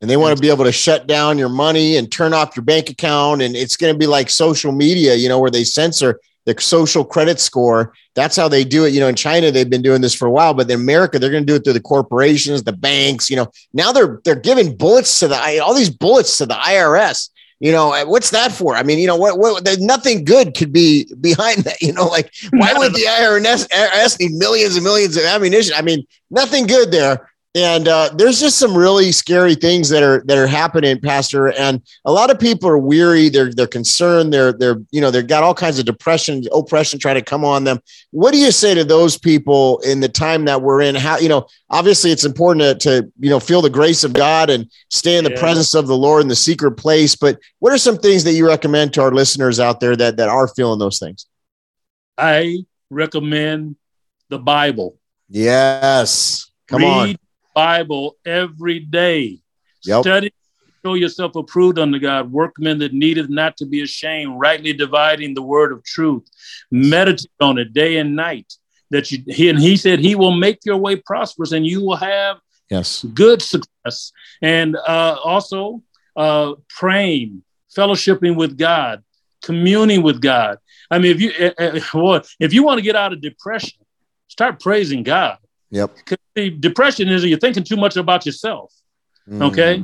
And 0.00 0.10
they 0.10 0.16
want 0.16 0.36
to 0.36 0.40
be 0.40 0.50
able 0.50 0.64
to 0.64 0.72
shut 0.72 1.06
down 1.06 1.38
your 1.38 1.48
money 1.48 1.96
and 1.96 2.10
turn 2.10 2.34
off 2.34 2.56
your 2.56 2.64
bank 2.64 2.90
account. 2.90 3.40
And 3.40 3.54
it's 3.54 3.76
going 3.76 3.94
to 3.94 3.98
be 3.98 4.06
like 4.06 4.28
social 4.30 4.72
media, 4.72 5.14
you 5.14 5.28
know, 5.28 5.38
where 5.38 5.50
they 5.50 5.64
censor 5.64 6.20
the 6.44 6.60
social 6.60 7.04
credit 7.04 7.40
score. 7.40 7.92
That's 8.14 8.36
how 8.36 8.48
they 8.48 8.64
do 8.64 8.84
it. 8.84 8.92
You 8.92 9.00
know, 9.00 9.08
in 9.08 9.14
China, 9.14 9.50
they've 9.50 9.68
been 9.68 9.82
doing 9.82 10.00
this 10.00 10.14
for 10.14 10.26
a 10.26 10.30
while, 10.30 10.54
but 10.54 10.70
in 10.70 10.80
America, 10.80 11.18
they're 11.18 11.30
going 11.30 11.46
to 11.46 11.52
do 11.52 11.56
it 11.56 11.64
through 11.64 11.74
the 11.74 11.80
corporations, 11.80 12.62
the 12.62 12.72
banks. 12.72 13.30
You 13.30 13.36
know, 13.36 13.52
now 13.72 13.92
they're 13.92 14.20
they're 14.24 14.34
giving 14.34 14.76
bullets 14.76 15.18
to 15.20 15.28
the 15.28 15.60
all 15.60 15.74
these 15.74 15.90
bullets 15.90 16.38
to 16.38 16.46
the 16.46 16.54
IRS. 16.54 17.30
You 17.60 17.70
know, 17.70 17.90
what's 18.06 18.30
that 18.30 18.50
for? 18.50 18.74
I 18.74 18.82
mean, 18.82 18.98
you 18.98 19.06
know, 19.06 19.14
what, 19.14 19.38
what 19.38 19.64
nothing 19.78 20.24
good 20.24 20.56
could 20.56 20.72
be 20.72 21.06
behind 21.20 21.62
that. 21.62 21.80
You 21.80 21.92
know, 21.92 22.06
like 22.06 22.32
why 22.50 22.72
would 22.74 22.92
the 22.92 23.06
IRS, 23.08 23.68
IRS 23.68 24.18
need 24.18 24.32
millions 24.32 24.74
and 24.74 24.82
millions 24.82 25.16
of 25.16 25.22
ammunition? 25.22 25.74
I 25.76 25.82
mean, 25.82 26.04
nothing 26.28 26.66
good 26.66 26.90
there 26.90 27.31
and 27.54 27.86
uh, 27.86 28.08
there's 28.14 28.40
just 28.40 28.58
some 28.58 28.74
really 28.74 29.12
scary 29.12 29.54
things 29.54 29.90
that 29.90 30.02
are 30.02 30.22
that 30.24 30.38
are 30.38 30.46
happening 30.46 30.98
pastor. 30.98 31.48
And 31.52 31.82
a 32.06 32.12
lot 32.12 32.30
of 32.30 32.40
people 32.40 32.66
are 32.70 32.78
weary. 32.78 33.28
They're 33.28 33.52
they're 33.52 33.66
concerned. 33.66 34.32
They're 34.32 34.54
they're 34.54 34.80
you 34.90 35.02
know 35.02 35.10
they've 35.10 35.26
got 35.26 35.42
all 35.42 35.52
kinds 35.52 35.78
of 35.78 35.84
depression 35.84 36.44
oppression 36.54 36.98
trying 36.98 37.16
to 37.16 37.22
come 37.22 37.44
on 37.44 37.64
them. 37.64 37.78
What 38.10 38.32
do 38.32 38.38
you 38.38 38.52
say 38.52 38.72
to 38.74 38.84
those 38.84 39.18
people 39.18 39.80
in 39.80 40.00
the 40.00 40.08
time 40.08 40.46
that 40.46 40.62
we're 40.62 40.80
in? 40.80 40.94
How 40.94 41.18
you 41.18 41.28
know 41.28 41.46
obviously 41.68 42.10
it's 42.10 42.24
important 42.24 42.80
to, 42.80 43.02
to 43.02 43.12
you 43.20 43.28
know 43.28 43.40
feel 43.40 43.60
the 43.60 43.68
grace 43.68 44.02
of 44.02 44.14
god 44.14 44.48
and 44.48 44.70
stay 44.88 45.18
in 45.18 45.24
the 45.24 45.30
yeah. 45.32 45.40
presence 45.40 45.74
of 45.74 45.86
the 45.86 45.96
lord 45.96 46.22
in 46.22 46.28
the 46.28 46.36
secret 46.36 46.72
place. 46.72 47.14
But 47.14 47.38
what 47.58 47.72
are 47.72 47.78
some 47.78 47.98
things 47.98 48.24
that 48.24 48.32
you 48.32 48.46
recommend 48.46 48.94
to 48.94 49.02
our 49.02 49.12
listeners 49.12 49.60
out 49.60 49.78
there 49.78 49.94
that 49.96 50.16
that 50.16 50.30
are 50.30 50.48
feeling 50.48 50.78
those 50.78 50.98
things? 50.98 51.26
I 52.16 52.64
recommend 52.88 53.76
the 54.30 54.38
bible. 54.38 54.96
Yes. 55.28 56.50
Come 56.66 56.80
Read 56.80 56.88
on 56.88 57.16
Bible 57.54 58.16
every 58.24 58.80
day. 58.80 59.40
Yep. 59.84 60.02
Study, 60.02 60.32
show 60.84 60.94
yourself 60.94 61.36
approved 61.36 61.78
unto 61.78 61.98
God, 61.98 62.32
workmen 62.32 62.78
that 62.78 62.92
needeth 62.92 63.28
not 63.28 63.56
to 63.58 63.66
be 63.66 63.82
ashamed, 63.82 64.38
rightly 64.38 64.72
dividing 64.72 65.34
the 65.34 65.42
word 65.42 65.72
of 65.72 65.84
truth. 65.84 66.28
Meditate 66.70 67.30
on 67.40 67.58
it 67.58 67.72
day 67.72 67.98
and 67.98 68.16
night. 68.16 68.52
That 68.90 69.10
you 69.10 69.22
he, 69.26 69.48
and 69.48 69.58
he 69.58 69.76
said 69.76 70.00
he 70.00 70.14
will 70.14 70.36
make 70.36 70.60
your 70.64 70.76
way 70.76 70.96
prosperous 70.96 71.52
and 71.52 71.66
you 71.66 71.80
will 71.82 71.96
have 71.96 72.38
yes 72.70 73.04
good 73.14 73.40
success. 73.40 74.12
And 74.42 74.76
uh, 74.76 75.16
also 75.24 75.82
uh, 76.14 76.54
praying, 76.68 77.42
fellowshipping 77.74 78.36
with 78.36 78.58
God, 78.58 79.02
communing 79.42 80.02
with 80.02 80.20
God. 80.20 80.58
I 80.90 80.98
mean, 80.98 81.12
if 81.12 81.20
you 81.22 81.30
uh, 82.04 82.20
if 82.38 82.52
you 82.52 82.64
want 82.64 82.78
to 82.78 82.82
get 82.82 82.96
out 82.96 83.14
of 83.14 83.22
depression, 83.22 83.78
start 84.28 84.60
praising 84.60 85.02
God. 85.02 85.38
Yep. 85.72 86.60
Depression 86.60 87.08
is 87.08 87.24
you're 87.24 87.38
thinking 87.38 87.64
too 87.64 87.76
much 87.76 87.96
about 87.96 88.24
yourself. 88.26 88.72
Mm. 89.28 89.42
Okay. 89.50 89.82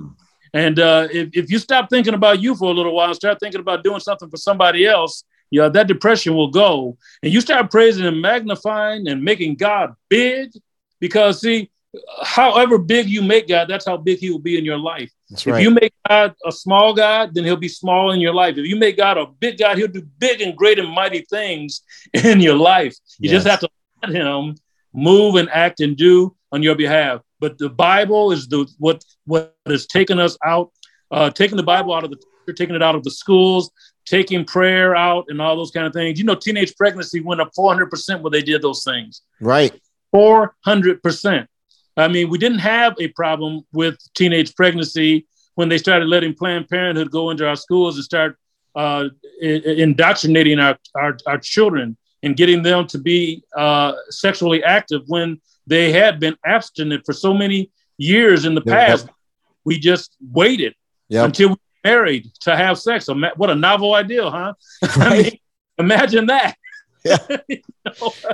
And 0.53 0.79
uh, 0.79 1.09
if, 1.11 1.31
if 1.33 1.51
you 1.51 1.59
stop 1.59 1.91
thinking 1.91 2.15
about 2.15 2.41
you 2.41 2.55
for 2.55 2.71
a 2.71 2.75
little 2.75 2.95
while 2.95 3.09
and 3.09 3.17
start 3.17 3.41
thinking 3.41 3.61
about 3.61 3.83
doing 3.83 4.01
something 4.01 4.31
for 4.31 4.37
somebody 4.37 4.87
else, 4.87 5.25
you 5.51 5.61
know, 5.61 5.69
that 5.71 5.87
depression 5.87 6.35
will 6.35 6.51
go. 6.51 6.97
And 7.23 7.33
you 7.33 7.41
start 7.41 7.71
praising 7.71 8.05
and 8.05 8.21
magnifying 8.21 9.09
and 9.09 9.23
making 9.23 9.57
God 9.57 9.95
big 10.11 10.53
because, 11.01 11.41
see, 11.41 11.71
however 12.23 12.77
big 12.77 13.09
you 13.09 13.23
make 13.23 13.49
God, 13.49 13.69
that's 13.69 13.87
how 13.87 13.97
big 13.97 14.19
he 14.19 14.31
will 14.31 14.39
be 14.39 14.59
in 14.59 14.65
your 14.65 14.79
life. 14.79 15.11
That's 15.31 15.47
if 15.47 15.53
right. 15.55 15.63
you 15.63 15.71
make 15.71 15.93
God 16.07 16.35
a 16.45 16.53
small 16.53 16.93
God, 16.93 17.35
then 17.35 17.45
he'll 17.45 17.57
be 17.57 17.69
small 17.69 18.11
in 18.11 18.21
your 18.21 18.35
life. 18.35 18.59
If 18.59 18.67
you 18.67 18.77
make 18.77 18.99
God 18.99 19.17
a 19.17 19.27
big 19.27 19.59
God, 19.59 19.79
he'll 19.79 19.89
do 19.89 20.03
big 20.19 20.43
and 20.43 20.57
great 20.57 20.79
and 20.79 20.91
mighty 20.91 21.21
things 21.31 21.83
in 22.13 22.41
your 22.41 22.57
life. 22.57 22.95
You 23.19 23.31
yes. 23.31 23.43
just 23.43 23.47
have 23.49 23.61
to 23.61 23.71
let 24.03 24.15
him 24.15 24.57
move 24.99 25.37
and 25.37 25.49
act 25.51 25.81
and 25.81 25.97
do 25.97 26.35
on 26.53 26.63
your 26.63 26.75
behalf. 26.75 27.21
But 27.41 27.59
the 27.59 27.69
Bible 27.69 28.33
is 28.33 28.49
the 28.49 28.69
what 28.79 29.05
what 29.25 29.55
has 29.67 29.87
taken 29.87 30.19
us 30.19 30.37
out, 30.45 30.73
uh, 31.11 31.31
taking 31.31 31.57
the 31.57 31.63
Bible 31.63 31.95
out 31.95 32.05
of 32.05 32.11
the 32.11 32.19
taking 32.55 32.75
it 32.75 32.83
out 32.83 32.95
of 32.95 33.05
the 33.05 33.11
schools, 33.11 33.71
taking 34.07 34.45
prayer 34.45 34.97
out, 34.97 35.27
and 35.29 35.41
all 35.41 35.57
those 35.57 35.71
kind 35.71 35.87
of 35.87 35.93
things. 35.93 36.19
You 36.19 36.25
know, 36.25 36.35
teenage 36.35 36.75
pregnancy 36.77 37.21
went 37.21 37.41
up 37.41 37.51
400 37.55 37.91
percent 37.91 38.23
when 38.23 38.33
they 38.33 38.43
did 38.43 38.63
those 38.63 38.83
things. 38.83 39.23
Right, 39.41 39.73
400 40.11 41.03
percent. 41.03 41.49
I 41.97 42.09
mean, 42.09 42.29
we 42.31 42.39
didn't 42.39 42.61
have 42.61 42.95
a 43.01 43.09
problem 43.09 43.63
with 43.73 43.99
teenage 44.15 44.55
pregnancy 44.55 45.27
when 45.57 45.69
they 45.69 45.79
started 45.79 46.09
letting 46.09 46.35
Planned 46.35 46.69
Parenthood 46.69 47.11
go 47.11 47.31
into 47.31 47.47
our 47.47 47.57
schools 47.57 47.97
and 47.97 48.05
start 48.05 48.39
uh, 48.77 49.09
indoctrinating 49.41 50.61
our, 50.61 50.79
our, 50.95 51.17
our 51.27 51.39
children 51.39 51.97
and 52.23 52.37
getting 52.37 52.63
them 52.63 52.87
to 52.89 52.99
be 52.99 53.43
uh, 53.57 53.93
sexually 54.11 54.63
active 54.65 55.03
when 55.07 55.41
they 55.67 55.93
had 55.93 56.19
been 56.19 56.37
abstinent 56.45 57.05
for 57.07 57.13
so 57.13 57.33
many 57.33 57.71
years 57.97 58.45
in 58.45 58.55
the 58.55 58.61
past. 58.61 59.09
We 59.65 59.79
just 59.79 60.17
waited 60.33 60.75
yep. 61.09 61.27
until 61.27 61.51
we 61.51 61.57
married 61.85 62.31
to 62.41 62.57
have 62.57 62.79
sex. 62.79 63.09
What 63.37 63.51
a 63.51 63.55
novel 63.55 63.95
idea, 63.95 64.29
huh? 64.31 64.55
Right. 64.97 64.99
I 64.99 65.23
mean, 65.23 65.39
imagine 65.79 66.27
that. 66.27 66.57
Yeah. 67.05 67.19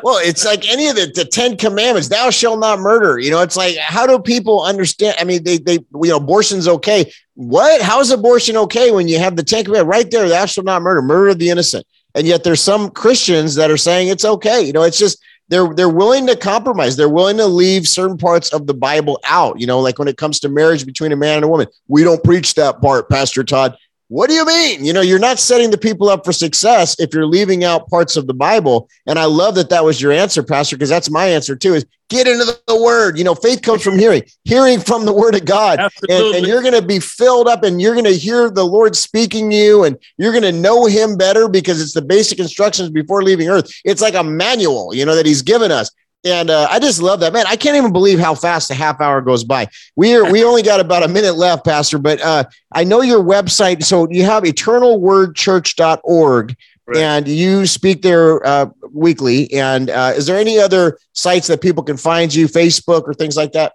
Well, 0.03 0.18
it's 0.18 0.44
like 0.44 0.68
any 0.68 0.88
of 0.88 0.97
the, 0.97 1.12
the 1.14 1.25
Ten 1.25 1.57
Commandments, 1.57 2.09
thou 2.09 2.31
shalt 2.31 2.59
not 2.59 2.81
murder. 2.81 3.20
You 3.20 3.31
know, 3.31 3.40
it's 3.40 3.57
like, 3.57 3.77
how 3.77 4.05
do 4.05 4.18
people 4.18 4.64
understand? 4.64 5.14
I 5.20 5.23
mean, 5.23 5.44
they, 5.44 5.59
they, 5.59 5.75
you 5.75 6.09
know, 6.11 6.16
abortion's 6.16 6.66
okay. 6.66 7.12
What? 7.35 7.81
How 7.81 8.01
is 8.01 8.11
abortion 8.11 8.57
okay 8.57 8.90
when 8.90 9.07
you 9.07 9.20
have 9.20 9.37
the 9.37 9.44
Ten 9.44 9.64
Commandments 9.64 9.97
right 9.97 10.11
there, 10.11 10.29
thou 10.29 10.47
shalt 10.47 10.64
not 10.64 10.83
murder, 10.83 11.03
murder 11.03 11.29
of 11.29 11.38
the 11.38 11.51
innocent? 11.51 11.87
And 12.14 12.27
yet 12.27 12.44
there's 12.44 12.61
some 12.61 12.90
Christians 12.90 13.55
that 13.57 13.70
are 13.70 13.77
saying 13.77 14.09
it's 14.09 14.24
okay. 14.24 14.62
You 14.62 14.72
know, 14.72 14.83
it's 14.83 14.98
just, 14.98 15.22
they're 15.48 15.74
they're 15.74 15.90
willing 15.90 16.27
to 16.29 16.37
compromise. 16.37 16.96
They're 16.96 17.09
willing 17.09 17.37
to 17.37 17.46
leave 17.46 17.87
certain 17.87 18.16
parts 18.16 18.53
of 18.53 18.66
the 18.66 18.74
Bible 18.74 19.20
out. 19.24 19.61
You 19.61 19.66
know, 19.66 19.81
like 19.81 19.98
when 19.98 20.09
it 20.09 20.16
comes 20.16 20.40
to 20.40 20.48
marriage 20.48 20.87
between 20.87 21.12
a 21.12 21.16
man 21.16 21.37
and 21.37 21.44
a 21.44 21.48
woman, 21.48 21.66
we 21.87 22.03
don't 22.03 22.24
preach 22.24 22.55
that 22.55 22.81
part, 22.81 23.11
Pastor 23.11 23.44
Todd. 23.44 23.77
What 24.09 24.29
do 24.29 24.35
you 24.35 24.45
mean? 24.45 24.85
You 24.85 24.93
know, 24.93 25.01
you're 25.01 25.19
not 25.19 25.38
setting 25.38 25.71
the 25.71 25.79
people 25.79 26.11
up 26.11 26.25
for 26.25 26.33
success 26.33 26.99
if 27.01 27.14
you're 27.14 27.27
leaving 27.27 27.64
out 27.64 27.88
parts 27.88 28.17
of 28.17 28.27
the 28.27 28.35
Bible. 28.35 28.88
And 29.07 29.19
I 29.19 29.25
love 29.25 29.55
that 29.55 29.71
that 29.71 29.85
was 29.85 30.01
your 30.01 30.12
answer, 30.12 30.43
Pastor, 30.43 30.77
because 30.77 30.90
that's 30.90 31.11
my 31.11 31.27
answer 31.27 31.57
too 31.57 31.75
is 31.75 31.87
get 32.11 32.29
into 32.29 32.45
the, 32.45 32.83
word. 32.83 33.17
You 33.17 33.25
know, 33.25 33.35
faith 33.35 33.62
comes 33.62 33.83
from 33.83 33.99
hearing, 33.99 34.23
hearing 34.45 34.81
from 34.81 35.07
the 35.07 35.12
word 35.12 35.35
of 35.35 35.45
God. 35.45 35.79
And, 36.09 36.35
and, 36.35 36.47
you're 36.47 36.61
going 36.61 36.75
to 36.75 36.83
be 36.83 36.99
filled 36.99 37.49
up 37.49 37.62
and 37.62 37.81
you're 37.81 37.95
going 37.95 38.05
to 38.05 38.17
hear 38.17 38.51
the 38.51 38.64
Lord 38.64 38.95
speaking 38.95 39.51
you 39.51 39.85
and 39.85 39.97
you're 40.19 40.33
going 40.33 40.43
to 40.43 40.53
know 40.53 40.87
him 40.87 41.17
better 41.17 41.49
because 41.49 41.81
it's 41.81 41.95
the 41.95 42.03
basic 42.03 42.38
instructions 42.40 42.90
before 42.90 43.23
leaving 43.23 43.49
earth. 43.49 43.71
It's 43.85 44.03
like 44.03 44.14
a 44.14 44.25
manual, 44.25 44.95
you 44.95 45.07
know, 45.07 45.14
that 45.14 45.25
he's 45.25 45.43
given 45.43 45.71
us. 45.71 45.90
And 46.25 46.49
uh, 46.49 46.67
I 46.71 46.79
just 46.79 47.03
love 47.03 47.21
that, 47.21 47.35
man. 47.35 47.45
I 47.47 47.57
can't 47.57 47.77
even 47.77 47.93
believe 47.93 48.19
how 48.19 48.35
fast 48.35 48.71
a 48.71 48.75
half 48.75 48.99
hour 49.01 49.21
goes 49.21 49.45
by. 49.45 49.69
We 49.95 50.15
are 50.15 50.33
we 50.33 50.43
only 50.43 50.63
got 50.63 50.81
about 50.81 51.03
a 51.03 51.09
minute 51.09 51.35
left, 51.35 51.67
Pastor. 51.67 51.99
But 51.99 52.23
uh, 52.23 52.45
I 52.73 52.85
know 52.85 53.03
your 53.03 53.23
website. 53.23 53.85
So 53.85 54.09
you 54.11 54.25
have 54.25 54.45
eternalwordchurch.org, 54.45 56.57
right. 56.87 56.97
and 56.97 57.29
you 57.29 57.67
speak 57.67 58.01
there 58.01 58.47
uh, 58.47 58.71
weekly. 58.91 59.53
And 59.53 59.91
uh, 59.91 60.15
is 60.17 60.25
there 60.25 60.39
any 60.39 60.59
other 60.59 60.97
sites 61.13 61.49
that 61.49 61.61
people 61.61 61.83
can 61.83 61.99
find 61.99 62.35
you, 62.35 62.49
Facebook 62.49 63.03
or 63.03 63.13
things 63.13 63.37
like 63.37 63.53
that? 63.53 63.75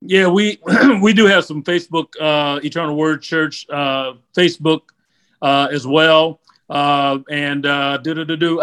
Yeah, 0.00 0.26
we 0.26 0.58
we 1.00 1.12
do 1.12 1.26
have 1.26 1.44
some 1.44 1.62
Facebook, 1.62 2.08
uh, 2.20 2.58
Eternal 2.64 2.96
Word 2.96 3.22
Church 3.22 3.64
uh, 3.70 4.14
Facebook 4.36 4.80
as 5.40 5.86
well. 5.86 6.40
and 6.68 7.62
do 7.62 8.14
do 8.14 8.24
do 8.24 8.36
do. 8.36 8.60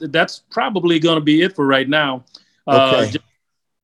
That's 0.00 0.42
probably 0.50 0.98
going 0.98 1.14
to 1.14 1.24
be 1.24 1.42
it 1.42 1.54
for 1.54 1.64
right 1.64 1.88
now. 1.88 2.24
Okay. 2.66 3.18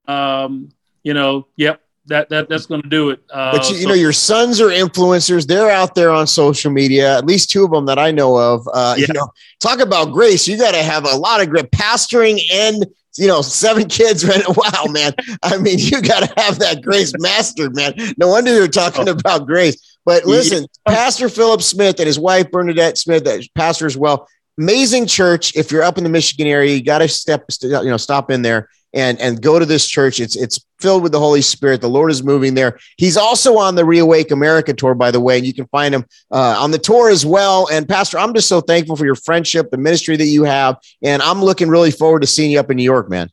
Uh, 0.07 0.13
um, 0.13 0.71
you 1.03 1.15
know, 1.15 1.47
yep, 1.57 1.81
that 2.07 2.29
that 2.31 2.49
that's 2.49 2.67
going 2.67 2.83
to 2.83 2.89
do 2.89 3.11
it. 3.11 3.21
Uh, 3.31 3.53
but 3.53 3.69
you, 3.71 3.77
you 3.77 3.83
so- 3.83 3.89
know, 3.89 3.95
your 3.95 4.13
sons 4.13 4.61
are 4.61 4.69
influencers. 4.69 5.47
They're 5.47 5.71
out 5.71 5.95
there 5.95 6.11
on 6.11 6.27
social 6.27 6.71
media. 6.71 7.17
At 7.19 7.27
least 7.27 7.51
two 7.51 7.65
of 7.65 7.71
them 7.71 7.87
that 7.87 7.99
I 7.99 8.11
know 8.11 8.37
of. 8.37 8.69
Uh, 8.73 8.95
yeah. 8.97 9.07
You 9.09 9.15
know, 9.15 9.29
talk 9.61 9.81
about 9.81 10.13
grace. 10.13 10.47
You 10.49 10.59
got 10.59 10.73
to 10.73 10.83
have 10.83 11.05
a 11.05 11.17
lot 11.17 11.41
of 11.41 11.49
grip, 11.49 11.71
pastoring 11.71 12.41
and 12.53 12.87
you 13.19 13.27
know, 13.27 13.43
seven 13.43 13.89
kids. 13.89 14.25
Man, 14.33 14.41
wow, 14.49 14.85
man. 14.91 15.13
I 15.43 15.59
mean, 15.59 15.79
you 15.79 16.01
got 16.01 16.21
to 16.21 16.43
have 16.43 16.59
that 16.61 16.83
grace 16.83 17.13
mastered, 17.19 17.75
man. 17.75 17.95
No 18.17 18.29
wonder 18.29 18.55
you're 18.55 18.69
talking 18.69 19.09
oh. 19.09 19.13
about 19.13 19.47
grace. 19.47 19.99
But 20.05 20.25
listen, 20.25 20.67
yeah. 20.87 20.95
Pastor 20.95 21.29
Philip 21.29 21.63
Smith 21.63 21.99
and 22.01 22.07
his 22.07 22.19
wife 22.19 22.51
Bernadette 22.51 22.99
Smith, 22.99 23.25
that 23.25 23.47
pastor 23.55 23.87
as 23.87 23.97
well, 23.97 24.29
amazing 24.59 25.07
church. 25.07 25.55
If 25.57 25.71
you're 25.71 25.83
up 25.83 25.99
in 25.99 26.05
the 26.05 26.11
Michigan 26.11 26.47
area, 26.47 26.75
you 26.75 26.83
got 26.83 26.99
to 26.99 27.09
step, 27.09 27.45
you 27.63 27.71
know, 27.71 27.97
stop 27.97 28.31
in 28.31 28.43
there 28.43 28.69
and 28.95 29.19
and 29.21 29.41
go 29.41 29.59
to 29.59 29.67
this 29.67 29.87
church. 29.87 30.21
It's 30.21 30.37
it's 30.37 30.65
filled 30.79 31.03
with 31.03 31.13
the 31.13 31.19
Holy 31.19 31.43
Spirit. 31.43 31.81
The 31.81 31.89
Lord 31.89 32.11
is 32.11 32.23
moving 32.23 32.55
there. 32.55 32.79
He's 32.97 33.17
also 33.17 33.57
on 33.59 33.75
the 33.75 33.83
ReAwaken 33.83 34.33
America 34.33 34.75
tour, 34.75 34.95
by 34.95 35.11
the 35.11 35.21
way, 35.21 35.39
and 35.39 35.47
you 35.47 35.55
can 35.55 35.67
find 35.67 35.95
him 35.95 36.05
uh, 36.31 36.57
on 36.59 36.71
the 36.71 36.79
tour 36.79 37.09
as 37.09 37.25
well. 37.25 37.69
And 37.73 37.89
Pastor, 37.89 38.19
I'm 38.19 38.35
just 38.35 38.49
so 38.49 38.61
thankful 38.61 38.97
for 38.97 39.05
your 39.05 39.15
friendship, 39.15 39.71
the 39.71 39.79
ministry 39.79 40.17
that 40.17 40.27
you 40.27 40.45
have, 40.45 40.77
and 41.03 41.23
I'm 41.23 41.43
looking 41.43 41.69
really 41.69 41.91
forward 41.91 42.21
to 42.21 42.27
seeing 42.27 42.51
you 42.51 42.61
up 42.61 42.71
in 42.71 42.77
New 42.77 42.83
York, 42.83 43.09
man. 43.09 43.31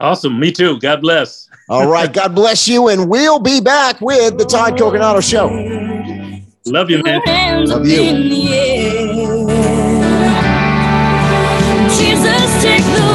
Awesome. 0.00 0.38
Me 0.38 0.50
too. 0.52 0.78
God 0.80 1.00
bless. 1.00 1.48
All 1.68 1.88
right. 1.88 2.12
God 2.12 2.34
bless 2.34 2.68
you. 2.68 2.88
And 2.88 3.08
we'll 3.08 3.38
be 3.38 3.60
back 3.60 4.00
with 4.00 4.36
the 4.36 4.44
Todd 4.44 4.76
Coconato 4.76 5.22
Show. 5.22 5.46
Love 6.66 6.90
you, 6.90 7.02
man. 7.02 7.66
Love 7.66 7.86
you. 7.86 8.63
Take 12.64 12.80
the 12.82 13.13